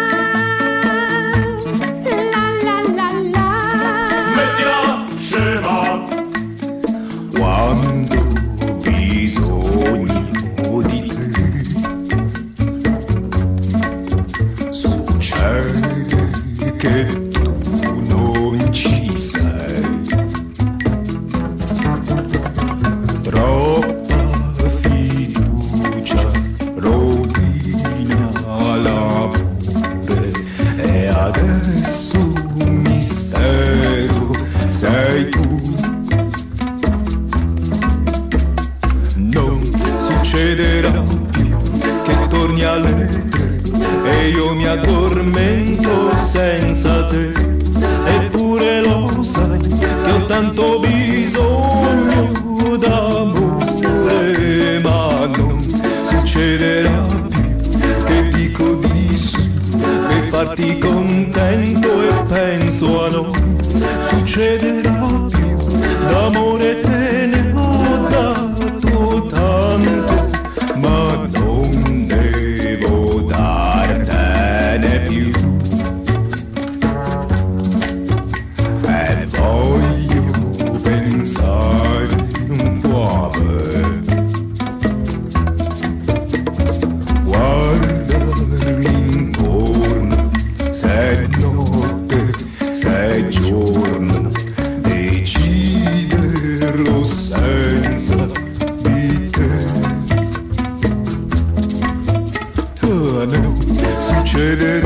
succederà 104.33 104.82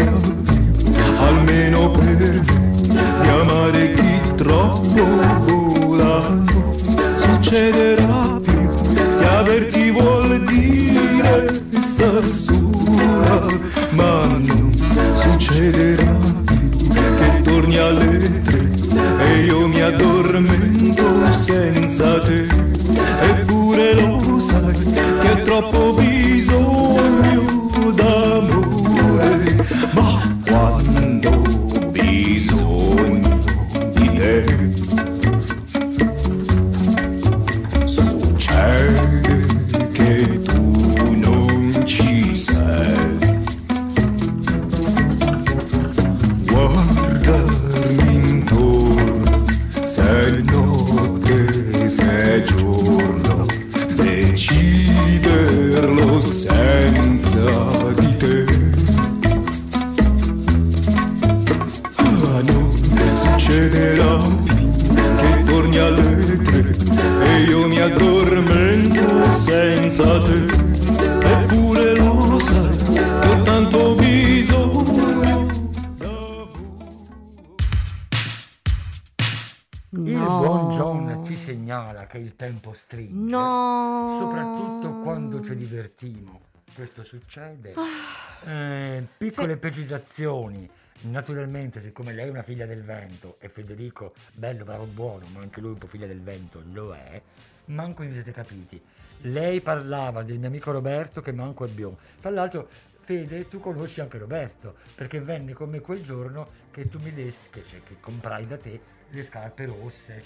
Questo 86.77 87.01
succede. 87.01 87.73
Ah. 87.73 88.47
Eh, 88.47 89.07
piccole 89.17 89.57
precisazioni. 89.57 90.69
Naturalmente, 91.01 91.81
siccome 91.81 92.13
lei 92.13 92.27
è 92.27 92.29
una 92.29 92.43
figlia 92.43 92.67
del 92.67 92.83
vento 92.83 93.37
e 93.39 93.49
Federico, 93.49 94.13
bello, 94.31 94.63
bravo, 94.63 94.83
buono, 94.85 95.25
ma 95.33 95.39
anche 95.39 95.59
lui 95.59 95.71
un 95.71 95.79
po' 95.79 95.87
figlia 95.87 96.05
del 96.05 96.21
vento, 96.21 96.61
lo 96.71 96.93
è, 96.93 97.19
manco 97.65 98.03
vi 98.03 98.11
siete 98.11 98.31
capiti. 98.31 98.79
Lei 99.21 99.59
parlava 99.61 100.21
del 100.21 100.37
mio 100.37 100.49
amico 100.49 100.71
Roberto 100.71 101.19
che 101.19 101.31
manco 101.31 101.65
è 101.65 101.67
biondo. 101.67 101.97
Tra 102.21 102.29
l'altro, 102.29 102.69
Fede, 102.99 103.47
tu 103.47 103.59
conosci 103.59 103.99
anche 103.99 104.19
Roberto, 104.19 104.75
perché 104.93 105.19
venne 105.19 105.53
con 105.53 105.71
me 105.71 105.79
quel 105.79 106.03
giorno 106.03 106.47
che 106.69 106.87
tu 106.89 106.99
mi 106.99 107.11
desti, 107.11 107.49
che, 107.49 107.63
cioè, 107.67 107.81
che 107.81 107.95
comprai 107.99 108.45
da 108.45 108.57
te 108.59 108.79
le 109.09 109.23
scarpe 109.23 109.65
rosse. 109.65 110.23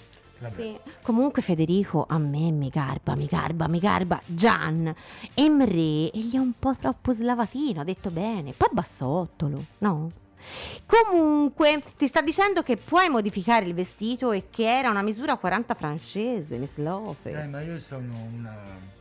Sì. 0.50 0.76
Comunque 1.02 1.42
Federico 1.42 2.06
a 2.08 2.18
me 2.18 2.50
mi 2.50 2.68
garba, 2.68 3.14
mi 3.14 3.26
garba, 3.26 3.68
mi 3.68 3.78
garba. 3.78 4.20
Gian, 4.26 4.94
Emre, 5.34 6.10
e 6.10 6.18
gli 6.18 6.34
è 6.34 6.38
un 6.38 6.52
po' 6.58 6.76
troppo 6.78 7.12
slavatino, 7.12 7.80
ha 7.80 7.84
detto 7.84 8.10
bene. 8.10 8.52
Poi 8.52 8.68
bassottolo, 8.72 9.64
no? 9.78 10.10
Comunque, 10.86 11.82
ti 11.96 12.06
sta 12.06 12.20
dicendo 12.20 12.62
che 12.62 12.76
puoi 12.76 13.08
modificare 13.08 13.64
il 13.64 13.74
vestito 13.74 14.32
e 14.32 14.48
che 14.50 14.64
era 14.64 14.90
una 14.90 15.02
misura 15.02 15.36
40 15.36 15.74
francese, 15.74 16.56
Miss 16.56 16.76
Lopez. 16.76 17.44
Eh, 17.44 17.48
ma 17.48 17.62
io 17.62 17.78
sono 17.78 18.12
una... 18.32 19.00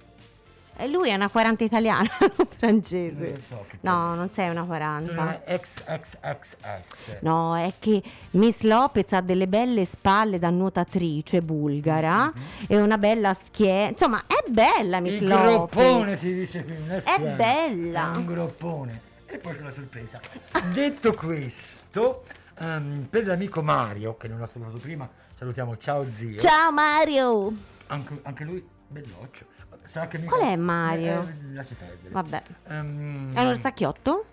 Lui 0.88 1.09
è 1.09 1.13
una 1.13 1.30
40 1.30 1.63
italiana, 1.63 2.09
non 2.19 2.47
francese. 2.57 3.19
Non 3.28 3.41
so 3.47 3.65
no, 3.82 4.15
non 4.15 4.30
sei 4.32 4.49
una 4.49 4.61
Sono 4.61 4.65
40. 4.65 5.11
una 5.11 5.41
XXXS. 5.45 7.19
No, 7.22 7.55
è 7.55 7.74
che 7.78 8.01
Miss 8.32 8.61
Lopez 8.61 9.13
ha 9.13 9.22
delle 9.22 9.47
belle 9.47 9.86
spalle 9.86 10.39
da 10.39 10.49
nuotatrice 10.49 11.41
bulgara 11.41 12.32
e 12.67 12.80
una 12.82 12.97
bella 12.97 13.34
schiena. 13.34 13.89
Insomma, 13.89 14.24
è 14.26 14.43
bella 14.49 14.99
Miss 14.99 15.22
Il 15.22 15.28
Lopez. 15.28 15.84
groppone 15.84 16.15
si 16.15 16.34
dice 16.34 16.63
qui, 16.63 16.76
è 16.88 16.99
schiena, 16.99 17.36
bella. 17.36 18.11
È 18.13 18.17
un 18.17 18.26
groppone. 18.26 19.01
E 19.28 19.38
poi 19.38 19.55
c'è 19.55 19.61
la 19.61 19.72
sorpresa. 19.72 20.19
Detto 20.74 21.13
questo, 21.13 22.26
ehm, 22.59 23.05
per 23.09 23.26
l'amico 23.28 23.61
Mario, 23.61 24.17
che 24.17 24.28
non 24.28 24.41
ho 24.41 24.47
salutato 24.47 24.78
prima, 24.78 25.07
salutiamo 25.38 25.78
ciao 25.78 26.05
zio. 26.11 26.38
Ciao 26.39 26.72
Mario. 26.72 27.53
Anche, 27.88 28.19
anche 28.24 28.43
lui 28.43 28.65
belloccio. 28.88 29.45
Qual 29.92 30.42
è 30.42 30.56
Mario? 30.56 31.22
Eh, 31.28 31.54
lasci 31.54 31.74
perdere. 31.74 32.10
Vabbè. 32.14 32.42
Ehm, 32.70 33.34
È 33.36 33.42
un 33.42 33.48
orsacchiotto? 33.48 34.26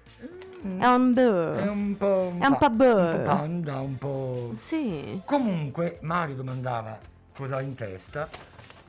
È 0.79 0.87
un 0.87 1.13
bird. 1.15 1.59
È 1.59 1.69
un 1.69 1.97
po'. 1.97 2.33
È 2.39 2.47
un 2.47 2.57
po' 2.59 2.71
bird. 2.71 3.15
Un 3.15 3.23
po' 3.23 3.31
panda, 3.31 3.81
un 3.81 3.99
po'. 3.99 4.53
Sì. 4.57 5.21
Comunque, 5.25 5.99
Mario 6.03 6.35
domandava 6.37 6.99
cosa 7.35 7.57
ha 7.57 7.61
in 7.61 7.75
testa. 7.75 8.29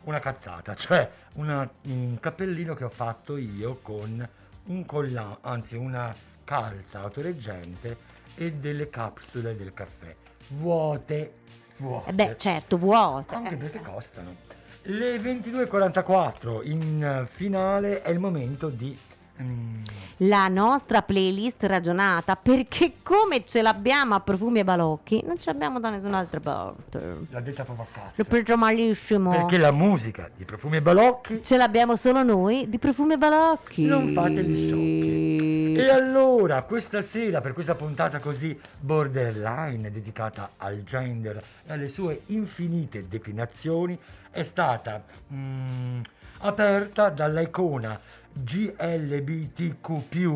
Una 0.03 0.19
cazzata, 0.19 0.73
cioè 0.75 1.09
una- 1.33 1.69
un 1.83 2.17
cappellino 2.19 2.73
che 2.73 2.83
ho 2.85 2.89
fatto 2.89 3.35
io 3.37 3.79
con 3.81 4.27
un 4.65 4.85
collante, 4.85 5.39
anzi 5.41 5.75
una 5.75 6.13
calza 6.43 7.01
autoreggente 7.01 7.97
e 8.35 8.53
delle 8.53 8.89
capsule 8.89 9.55
del 9.55 9.73
caffè. 9.73 10.15
Vuote, 10.49 11.33
vuote. 11.77 12.09
Eh 12.09 12.13
beh, 12.13 12.35
certo, 12.37 12.77
vuoto. 12.77 13.35
Anche 13.35 13.53
Eh. 13.53 13.57
perché 13.57 13.81
costano. 13.81 14.35
Le 14.83 15.17
22.44 15.17 16.61
in 16.69 17.27
finale 17.29 18.01
è 18.01 18.09
il 18.09 18.17
momento 18.19 18.69
di... 18.69 18.97
mm, 19.41 19.83
La 20.17 20.47
nostra 20.47 21.01
playlist 21.01 21.61
ragionata, 21.63 22.35
perché 22.37 22.93
come 23.03 23.45
ce 23.45 23.61
l'abbiamo 23.61 24.15
a 24.15 24.19
profumi 24.21 24.59
e 24.59 24.63
balocchi, 24.63 25.21
non 25.25 25.37
ce 25.37 25.51
l'abbiamo 25.51 25.79
da 25.79 25.89
nessun'altra 25.89 26.39
parte. 26.39 26.99
l'ha 27.29 27.39
detta 27.41 27.63
proprio 27.63 27.85
a 27.93 27.99
Lo 27.99 28.01
cazzo. 28.15 28.23
prendo 28.29 28.57
malissimo. 28.57 29.31
Perché 29.31 29.57
la 29.57 29.71
musica 29.71 30.29
di 30.35 30.45
Profumi 30.45 30.77
e 30.77 30.81
Balocchi 30.81 31.41
Ce 31.43 31.57
l'abbiamo 31.57 31.95
solo 31.95 32.23
noi 32.23 32.67
di 32.69 32.79
profumi 32.79 33.13
e 33.13 33.17
balocchi. 33.17 33.85
Non 33.85 34.07
fate 34.13 34.43
gli 34.43 34.65
sciocchi. 34.65 35.48
E 35.79 35.89
allora, 35.89 36.61
questa 36.63 37.01
sera, 37.01 37.39
per 37.39 37.53
questa 37.53 37.73
puntata 37.73 38.19
così 38.19 38.59
borderline, 38.77 39.89
dedicata 39.89 40.51
al 40.57 40.83
gender 40.83 41.41
e 41.65 41.71
alle 41.71 41.87
sue 41.87 42.23
infinite 42.27 43.07
declinazioni, 43.07 43.97
è 44.29 44.43
stata 44.43 45.01
mm, 45.33 46.01
aperta 46.39 47.09
dalla 47.09 47.39
icona 47.39 47.97
GLBTQ 48.31 49.77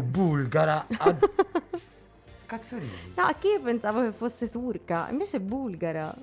bulgara 0.02 0.86
ad... 0.98 1.30
Cazzo 2.46 2.78
ridi? 2.78 3.14
No, 3.16 3.36
che 3.38 3.48
io 3.50 3.62
pensavo 3.62 4.02
che 4.02 4.12
fosse 4.14 4.50
turca, 4.50 5.10
invece 5.10 5.38
è 5.38 5.39
bulgara. 5.41 6.16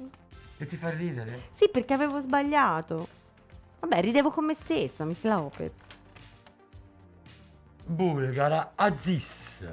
E 0.56 0.66
ti 0.66 0.76
fa 0.76 0.88
ridere? 0.90 1.48
Sì, 1.52 1.68
perché 1.68 1.92
avevo 1.92 2.20
sbagliato. 2.20 3.06
Vabbè, 3.80 4.00
ridevo 4.00 4.30
con 4.30 4.46
me 4.46 4.54
stessa, 4.54 5.04
Miss 5.04 5.22
Lopez. 5.22 5.72
Bulgara 7.84 8.72
Aziz, 8.74 9.66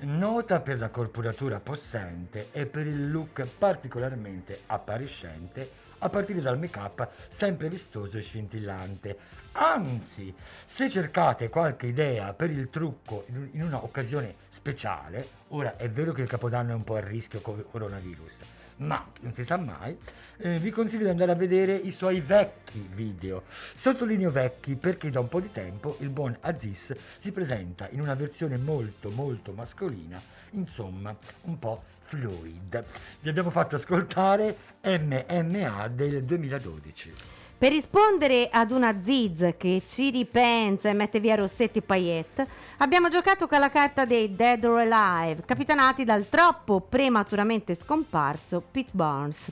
nota 0.00 0.60
per 0.60 0.78
la 0.78 0.90
corporatura 0.90 1.60
possente 1.60 2.48
e 2.52 2.66
per 2.66 2.86
il 2.86 3.10
look 3.10 3.46
particolarmente 3.58 4.62
appariscente 4.66 5.84
a 5.98 6.08
partire 6.08 6.40
dal 6.40 6.58
make-up 6.58 7.08
sempre 7.28 7.68
vistoso 7.68 8.18
e 8.18 8.20
scintillante. 8.20 9.18
Anzi, 9.52 10.34
se 10.66 10.90
cercate 10.90 11.48
qualche 11.48 11.86
idea 11.86 12.34
per 12.34 12.50
il 12.50 12.68
trucco 12.68 13.24
in 13.28 13.62
una 13.62 13.82
occasione 13.82 14.34
speciale, 14.48 15.28
ora 15.48 15.76
è 15.76 15.88
vero 15.88 16.12
che 16.12 16.22
il 16.22 16.28
capodanno 16.28 16.72
è 16.72 16.74
un 16.74 16.84
po' 16.84 16.96
a 16.96 17.00
rischio 17.00 17.40
con 17.40 17.64
coronavirus, 17.70 18.40
ma 18.78 19.04
non 19.20 19.32
si 19.32 19.44
sa 19.44 19.56
mai, 19.56 19.96
eh, 20.38 20.58
vi 20.58 20.70
consiglio 20.70 21.04
di 21.04 21.10
andare 21.10 21.32
a 21.32 21.34
vedere 21.34 21.74
i 21.74 21.90
suoi 21.90 22.20
vecchi 22.20 22.86
video. 22.92 23.44
Sottolineo 23.74 24.30
vecchi 24.30 24.74
perché 24.74 25.10
da 25.10 25.20
un 25.20 25.28
po' 25.28 25.40
di 25.40 25.50
tempo 25.50 25.96
il 26.00 26.10
buon 26.10 26.36
Aziz 26.40 26.94
si 27.16 27.32
presenta 27.32 27.88
in 27.90 28.00
una 28.00 28.14
versione 28.14 28.56
molto 28.56 29.10
molto 29.10 29.52
mascolina, 29.52 30.20
insomma 30.50 31.16
un 31.42 31.58
po' 31.58 31.82
fluid. 32.00 32.84
Vi 33.20 33.28
abbiamo 33.28 33.50
fatto 33.50 33.76
ascoltare 33.76 34.56
MMA 34.82 35.88
del 35.88 36.24
2012. 36.24 37.35
Per 37.58 37.72
rispondere 37.72 38.50
ad 38.52 38.70
una 38.70 39.00
Ziz 39.00 39.54
che 39.56 39.80
ci 39.86 40.10
ripensa 40.10 40.90
e 40.90 40.92
mette 40.92 41.20
via 41.20 41.36
Rossetti 41.36 41.78
e 41.78 41.82
Payette, 41.82 42.46
abbiamo 42.76 43.08
giocato 43.08 43.46
con 43.46 43.60
la 43.60 43.70
carta 43.70 44.04
dei 44.04 44.36
Dead 44.36 44.62
or 44.62 44.80
Alive, 44.80 45.42
capitanati 45.46 46.04
dal 46.04 46.28
troppo 46.28 46.80
prematuramente 46.86 47.74
scomparso 47.74 48.62
Pete 48.70 48.90
Barnes. 48.90 49.50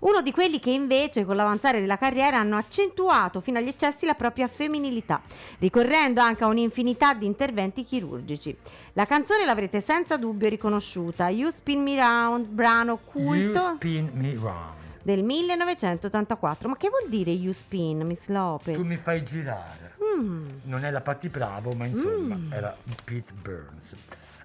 Uno 0.00 0.22
di 0.22 0.32
quelli 0.32 0.60
che 0.60 0.70
invece 0.70 1.26
con 1.26 1.36
l'avanzare 1.36 1.80
della 1.80 1.98
carriera 1.98 2.38
hanno 2.38 2.56
accentuato 2.56 3.40
fino 3.40 3.58
agli 3.58 3.68
eccessi 3.68 4.06
la 4.06 4.14
propria 4.14 4.48
femminilità, 4.48 5.20
ricorrendo 5.58 6.22
anche 6.22 6.44
a 6.44 6.46
un'infinità 6.46 7.12
di 7.12 7.26
interventi 7.26 7.84
chirurgici. 7.84 8.56
La 8.94 9.04
canzone 9.04 9.44
l'avrete 9.44 9.82
senza 9.82 10.16
dubbio 10.16 10.48
riconosciuta, 10.48 11.28
You 11.28 11.50
Spin 11.50 11.82
Me 11.82 11.96
Round, 11.96 12.46
brano 12.46 12.98
You 13.12 13.12
culto 13.12 13.60
spin 13.74 14.10
me 14.14 14.38
round. 14.40 14.81
Del 15.02 15.22
1984. 15.22 16.68
Ma 16.68 16.76
che 16.76 16.88
vuol 16.88 17.08
dire 17.08 17.30
You 17.30 17.52
Spin, 17.52 18.06
Miss 18.06 18.26
Lopez? 18.26 18.76
Tu 18.76 18.84
mi 18.84 18.96
fai 18.96 19.24
girare. 19.24 19.96
Mm. 20.16 20.48
Non 20.64 20.84
è 20.84 20.90
la 20.90 21.00
Patti 21.00 21.28
Bravo, 21.28 21.72
ma 21.72 21.86
insomma 21.86 22.38
era 22.54 22.76
Pete 23.04 23.32
Burns. 23.34 23.94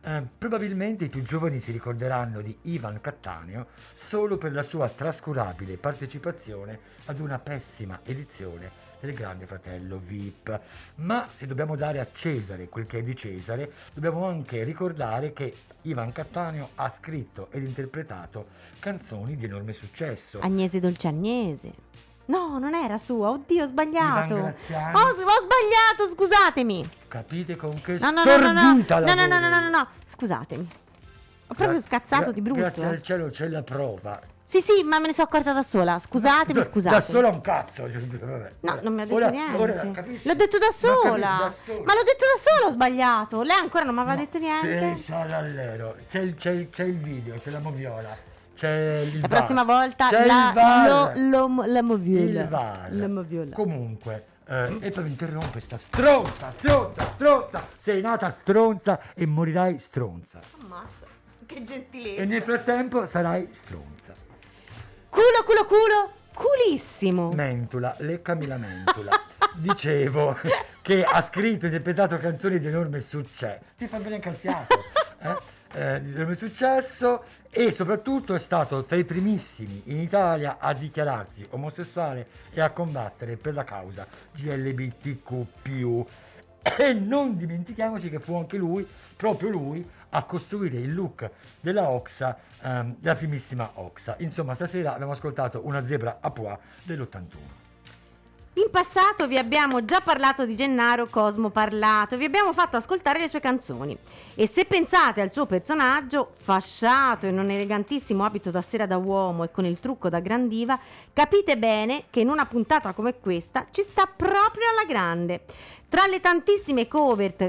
Eh, 0.02 0.24
probabilmente 0.38 1.06
i 1.06 1.10
più 1.10 1.22
giovani 1.24 1.60
si 1.60 1.72
ricorderanno 1.72 2.42
di 2.42 2.56
Ivan 2.64 3.02
Cattaneo 3.02 3.68
solo 3.94 4.38
per 4.38 4.54
la 4.54 4.64
sua 4.64 4.88
trascurabile 4.88 5.76
partecipazione 5.78 6.80
ad 7.06 7.20
una 7.20 7.40
pessima 7.40 8.00
edizione 8.04 8.87
del 9.00 9.14
Grande 9.14 9.46
Fratello 9.46 10.00
VIP. 10.04 10.60
Ma 10.96 11.28
se 11.32 11.46
dobbiamo 11.48 11.76
dare 11.76 12.00
a 12.00 12.08
Cesare 12.12 12.70
quel 12.70 12.86
che 12.86 13.00
è 13.00 13.04
di 13.04 13.16
Cesare, 13.16 13.72
dobbiamo 13.94 14.26
anche 14.26 14.64
ricordare 14.64 15.34
che 15.34 15.54
Ivan 15.84 16.12
Cattaneo 16.12 16.70
ha 16.76 16.90
scritto 16.90 17.48
ed 17.52 17.64
interpretato 17.64 18.48
canzoni 18.80 19.36
di 19.36 19.46
enorme 19.46 19.74
successo. 19.74 20.40
Agnese 20.40 20.80
Dolce 20.80 21.08
Agnese. 21.08 21.74
No, 22.26 22.60
non 22.60 22.74
era 22.74 22.98
sua. 22.98 23.30
Oddio, 23.30 23.64
ho 23.64 23.68
sbagliato. 23.68 24.34
Oh, 24.36 24.40
ho 24.44 24.52
sbagliato, 24.52 26.10
scusatemi. 26.14 26.90
Capite 27.08 27.56
con 27.56 27.80
che 27.82 27.98
No, 28.00 28.12
no, 28.12 28.24
no, 28.26 28.38
no, 28.38 28.52
no. 28.52 28.60
stordita 28.60 29.00
No, 29.00 29.14
no, 29.14 29.14
no, 29.14 29.28
lavoro? 29.28 29.50
no, 29.50 29.60
no, 29.62 29.70
no. 29.70 29.88
Scusatemi. 30.06 30.70
Ho 31.50 31.54
proprio 31.54 31.80
Gra- 31.80 31.88
scazzato 31.88 32.34
di 32.34 32.42
brutto. 32.42 32.60
Grazie 32.60 32.84
eh. 32.84 32.88
al 32.88 33.02
cielo 33.02 33.30
c'è 33.30 33.48
la 33.48 33.64
prova. 33.64 34.20
Sì, 34.50 34.62
sì, 34.62 34.82
ma 34.86 34.98
me 35.00 35.08
ne 35.08 35.14
sono 35.14 35.28
accorta 35.28 35.52
da 35.52 35.62
sola. 35.62 36.00
Scusatemi, 36.00 36.54
Da- 36.54 36.64
scusate. 36.64 36.96
Da 36.96 37.02
sola 37.02 37.28
un 37.28 37.42
cazzo. 37.42 37.92
cioè. 37.92 38.02
No, 38.62 38.80
non 38.82 38.94
mi 38.94 39.02
ha 39.02 39.04
detto 39.04 39.16
Ora- 39.16 39.30
niente. 39.30 39.62
ora? 39.62 39.84
L'ho 39.84 39.92
detto 39.92 40.58
da 40.58 40.68
L'ho 40.68 40.72
capito 40.72 40.72
sola. 40.72 41.36
da 41.38 41.50
sola. 41.50 41.84
Ma 41.84 41.94
l'ho 41.94 42.04
detto 42.04 42.26
da 42.34 42.40
sola, 42.42 42.66
ho 42.68 42.72
sbagliato. 42.72 43.42
Lei 43.42 43.58
ancora 43.60 43.84
non 43.84 43.94
mi 43.94 44.00
aveva 44.00 44.16
No, 44.16 44.22
detto 44.22 44.38
niente. 44.38 45.02
C'è 46.08 46.20
il, 46.22 46.36
c'è, 46.36 46.52
il, 46.52 46.70
c'è 46.70 46.84
il 46.86 46.98
video, 46.98 47.36
c'è 47.36 47.50
la 47.50 47.60
moviola. 47.60 48.18
C'è 48.56 49.00
il 49.02 49.20
La 49.20 49.28
VAR. 49.28 49.38
prossima 49.40 49.64
volta 49.66 50.08
c'è 50.10 50.26
la, 50.26 51.12
il 51.16 51.30
lo, 51.30 51.48
lo- 51.48 51.64
la 51.66 51.82
moviola. 51.84 52.42
il 52.42 52.48
VAR. 52.48 52.88
La 52.94 53.08
moviola. 53.10 53.54
Comunque, 53.54 54.26
eh, 54.48 54.78
e 54.80 54.92
poi 54.92 55.04
mi 55.04 55.10
interrompe 55.10 55.60
sta 55.60 55.78
stronza, 55.78 56.50
stronza, 56.50 57.06
stronza. 57.06 57.68
Sei 57.76 58.00
nata 58.02 58.32
stronza 58.32 59.00
e 59.14 59.26
morirai 59.26 59.78
stronza. 59.78 60.40
Ammazza. 60.64 61.06
Che 61.46 61.56
E 61.56 61.64
gentilezza. 61.64 62.24
nel 62.24 62.42
frattempo 62.42 63.06
sarai 63.06 63.50
stronza. 63.52 63.97
Culo, 65.18 65.44
culo, 65.44 65.66
culo. 65.66 66.12
Culissimo. 66.32 67.32
Mentula, 67.32 67.96
leccami 68.02 68.46
la 68.46 68.58
mentula. 68.58 69.10
Dicevo 69.58 70.38
che 70.84 71.04
ha 71.04 71.24
scritto 71.24 71.66
e 71.66 71.70
interpretato 71.70 72.20
canzoni 72.20 72.60
di 72.60 72.68
enorme 72.68 73.00
successo. 73.00 73.64
Ti 73.76 73.88
fa 73.88 73.98
bene 73.98 74.16
anche 74.16 74.30
al 74.30 74.36
fiato. 74.36 74.84
Eh? 75.18 75.36
Eh, 75.74 76.02
di 76.04 76.14
enorme 76.14 76.36
successo 76.36 77.24
e 77.50 77.72
soprattutto 77.72 78.36
è 78.36 78.40
stato 78.40 78.84
tra 78.84 78.96
i 78.96 79.06
primissimi 79.06 79.82
in 79.86 80.00
Italia 80.00 80.58
a 80.60 80.72
dichiararsi 80.74 81.48
omosessuale 81.50 82.28
e 82.54 82.62
a 82.62 82.70
combattere 82.70 83.38
per 83.38 83.56
la 83.56 83.64
causa 83.64 84.06
GLBTQ. 84.36 86.06
E 86.78 86.94
non 86.94 87.38
dimentichiamoci 87.38 88.10
che 88.10 88.20
fu 88.20 88.36
anche 88.36 88.58
lui, 88.58 88.86
proprio 89.16 89.50
lui, 89.50 89.88
a 90.10 90.24
costruire 90.24 90.78
il 90.78 90.94
look 90.94 91.30
della 91.60 91.90
Oxa, 91.90 92.38
ehm, 92.62 92.96
della 93.00 93.16
primissima 93.16 93.70
Oxa. 93.76 94.16
Insomma, 94.20 94.56
stasera 94.56 94.94
abbiamo 94.94 95.12
ascoltato 95.12 95.62
una 95.64 95.84
zebra 95.84 96.18
a 96.22 96.30
pois 96.32 96.58
dell'81. 96.84 97.66
In 98.58 98.72
passato 98.72 99.28
vi 99.28 99.38
abbiamo 99.38 99.86
già 99.86 100.02
parlato 100.02 100.44
di 100.44 100.56
Gennaro 100.56 101.06
Cosmo 101.06 101.52
Parlato, 101.52 102.18
vi 102.18 102.26
abbiamo 102.26 102.54
fatto 102.54 102.76
ascoltare 102.76 103.20
le 103.20 103.28
sue 103.28 103.40
canzoni. 103.40 103.96
E 104.34 104.48
se 104.48 104.66
pensate 104.66 105.22
al 105.22 105.32
suo 105.32 105.46
personaggio, 105.46 106.32
fasciato 106.42 107.28
in 107.28 107.38
un 107.38 107.52
elegantissimo 107.52 108.26
abito 108.26 108.50
da 108.50 108.64
sera 108.64 108.88
da 108.88 108.98
uomo 108.98 109.44
e 109.44 109.52
con 109.52 109.66
il 109.66 109.80
trucco 109.80 110.10
da 110.10 110.22
grandiva, 110.22 110.80
capite 111.14 111.56
bene 111.56 112.06
che 112.10 112.22
in 112.22 112.30
una 112.30 112.48
puntata 112.48 112.94
come 112.94 113.20
questa 113.20 113.64
ci 113.70 113.84
sta 113.84 114.08
proprio 114.08 114.70
alla 114.72 114.86
grande. 114.88 115.42
Tra 115.90 116.06
le 116.06 116.20
tantissime 116.20 116.88
cover, 116.90 117.34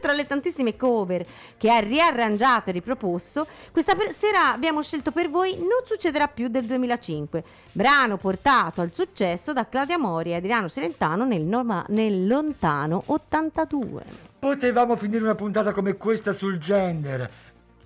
tra 0.00 0.12
le 0.12 0.26
tantissime 0.26 0.76
cover 0.76 1.24
che 1.56 1.70
ha 1.70 1.78
riarrangiato 1.78 2.70
e 2.70 2.72
riproposto, 2.72 3.46
questa 3.70 3.94
sera 4.18 4.52
abbiamo 4.52 4.82
scelto 4.82 5.12
per 5.12 5.30
voi 5.30 5.56
Non 5.58 5.84
succederà 5.86 6.26
più 6.26 6.48
del 6.48 6.64
2005, 6.64 7.44
brano 7.70 8.16
portato 8.16 8.80
al 8.80 8.92
successo 8.92 9.52
da 9.52 9.68
Claudia 9.68 9.96
Mori 9.96 10.30
e 10.30 10.34
Adriano 10.34 10.68
Celentano 10.68 11.24
nel, 11.24 11.42
noma- 11.42 11.86
nel 11.90 12.26
lontano 12.26 13.04
82. 13.06 14.30
Potevamo 14.40 14.96
finire 14.96 15.22
una 15.22 15.36
puntata 15.36 15.70
come 15.70 15.96
questa 15.96 16.32
sul 16.32 16.58
gender, 16.58 17.30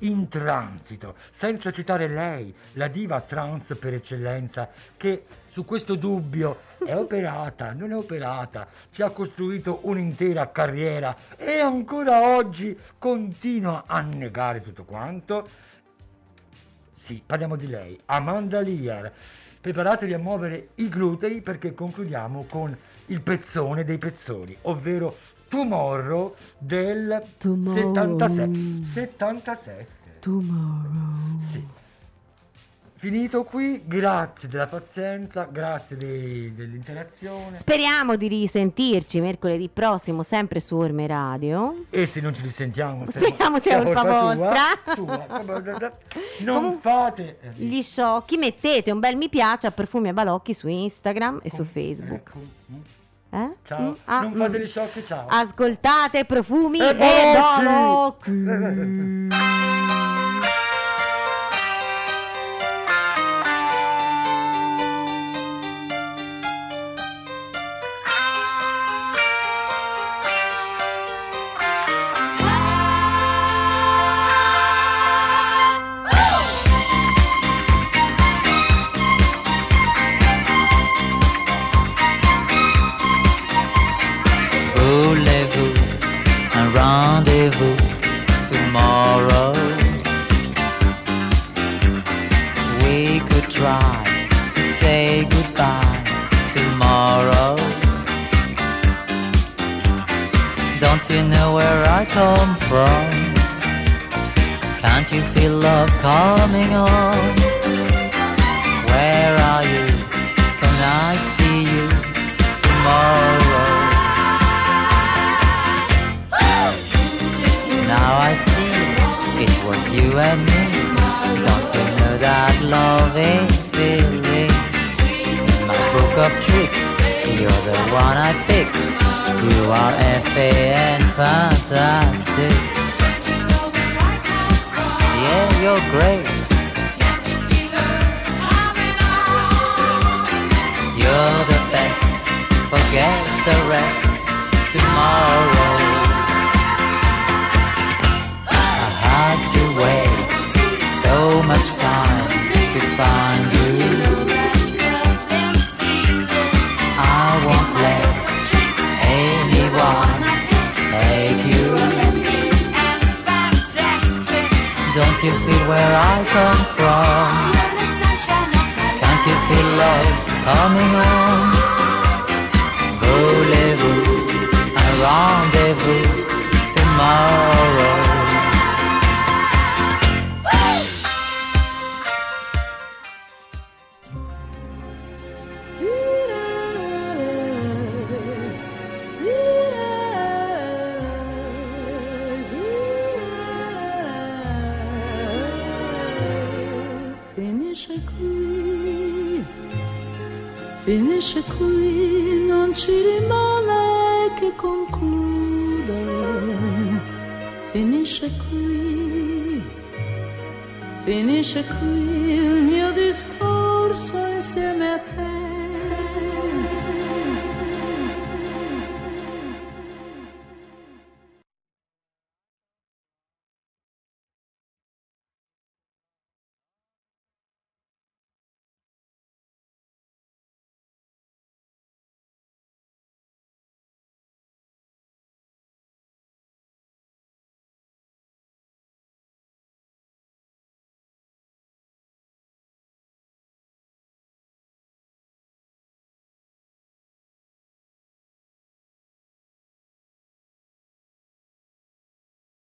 in 0.00 0.28
transito, 0.28 1.14
senza 1.30 1.70
citare 1.70 2.08
lei, 2.08 2.54
la 2.72 2.88
diva 2.88 3.20
trans 3.20 3.76
per 3.78 3.94
eccellenza, 3.94 4.68
che 4.96 5.24
su 5.46 5.64
questo 5.64 5.94
dubbio 5.94 6.60
è 6.86 6.96
operata, 6.96 7.72
non 7.72 7.90
è 7.90 7.96
operata, 7.96 8.66
ci 8.90 9.02
ha 9.02 9.10
costruito 9.10 9.80
un'intera 9.82 10.50
carriera 10.50 11.14
e 11.36 11.58
ancora 11.58 12.34
oggi 12.36 12.76
continua 12.98 13.84
a 13.86 14.00
negare 14.00 14.62
tutto 14.62 14.84
quanto. 14.84 15.48
Sì, 16.92 17.22
parliamo 17.24 17.56
di 17.56 17.66
lei, 17.66 18.00
Amanda 18.06 18.60
Lear. 18.60 19.12
Preparatevi 19.60 20.14
a 20.14 20.18
muovere 20.18 20.68
i 20.76 20.88
glutei 20.88 21.40
perché 21.40 21.74
concludiamo 21.74 22.46
con 22.48 22.76
il 23.06 23.20
pezzone 23.20 23.84
dei 23.84 23.98
pezzoni, 23.98 24.56
ovvero 24.62 25.16
Tomorrow 25.48 26.34
del 26.58 27.22
Tomorrow. 27.38 28.18
77. 28.18 28.84
77. 28.84 29.86
Tomorrow. 30.20 31.38
Sì. 31.38 31.84
Finito 33.06 33.44
qui, 33.44 33.82
grazie 33.86 34.48
della 34.48 34.66
pazienza, 34.66 35.44
grazie 35.48 35.96
dei- 35.96 36.52
dell'interazione. 36.56 37.54
Speriamo 37.54 38.16
di 38.16 38.26
risentirci 38.26 39.20
mercoledì 39.20 39.68
prossimo, 39.72 40.24
sempre 40.24 40.58
su 40.58 40.74
Orme 40.74 41.06
Radio. 41.06 41.84
E 41.90 42.06
se 42.06 42.20
non 42.20 42.34
ci 42.34 42.42
risentiamo, 42.42 43.04
Speriamo 43.08 43.60
sia 43.60 43.80
colpa 43.80 44.00
sua, 44.00 44.34
vostra. 44.34 44.94
tua. 44.96 45.24
Non 46.40 46.54
Comun- 46.62 46.78
fate 46.80 47.38
eh, 47.42 47.50
Gli 47.54 47.80
sciocchi, 47.80 48.38
mettete 48.38 48.90
un 48.90 48.98
bel 48.98 49.14
mi 49.14 49.28
piace 49.28 49.68
a 49.68 49.70
Profumi 49.70 50.08
e 50.08 50.12
Balocchi 50.12 50.52
su 50.52 50.66
Instagram 50.66 51.38
e 51.44 51.50
su 51.52 51.64
Facebook. 51.64 52.32
eh. 53.30 53.38
Eh? 53.38 53.50
Ciao, 53.66 53.80
Mm, 53.82 53.92
ah, 54.06 54.18
non 54.20 54.34
fate 54.34 54.58
mm. 54.58 54.62
gli 54.62 54.66
sciocchi, 54.66 55.04
ciao. 55.04 55.26
Ascoltate 55.28 56.24
Profumi 56.24 56.80
E 56.80 56.88
e 56.88 56.94
Balocchi. 56.96 58.30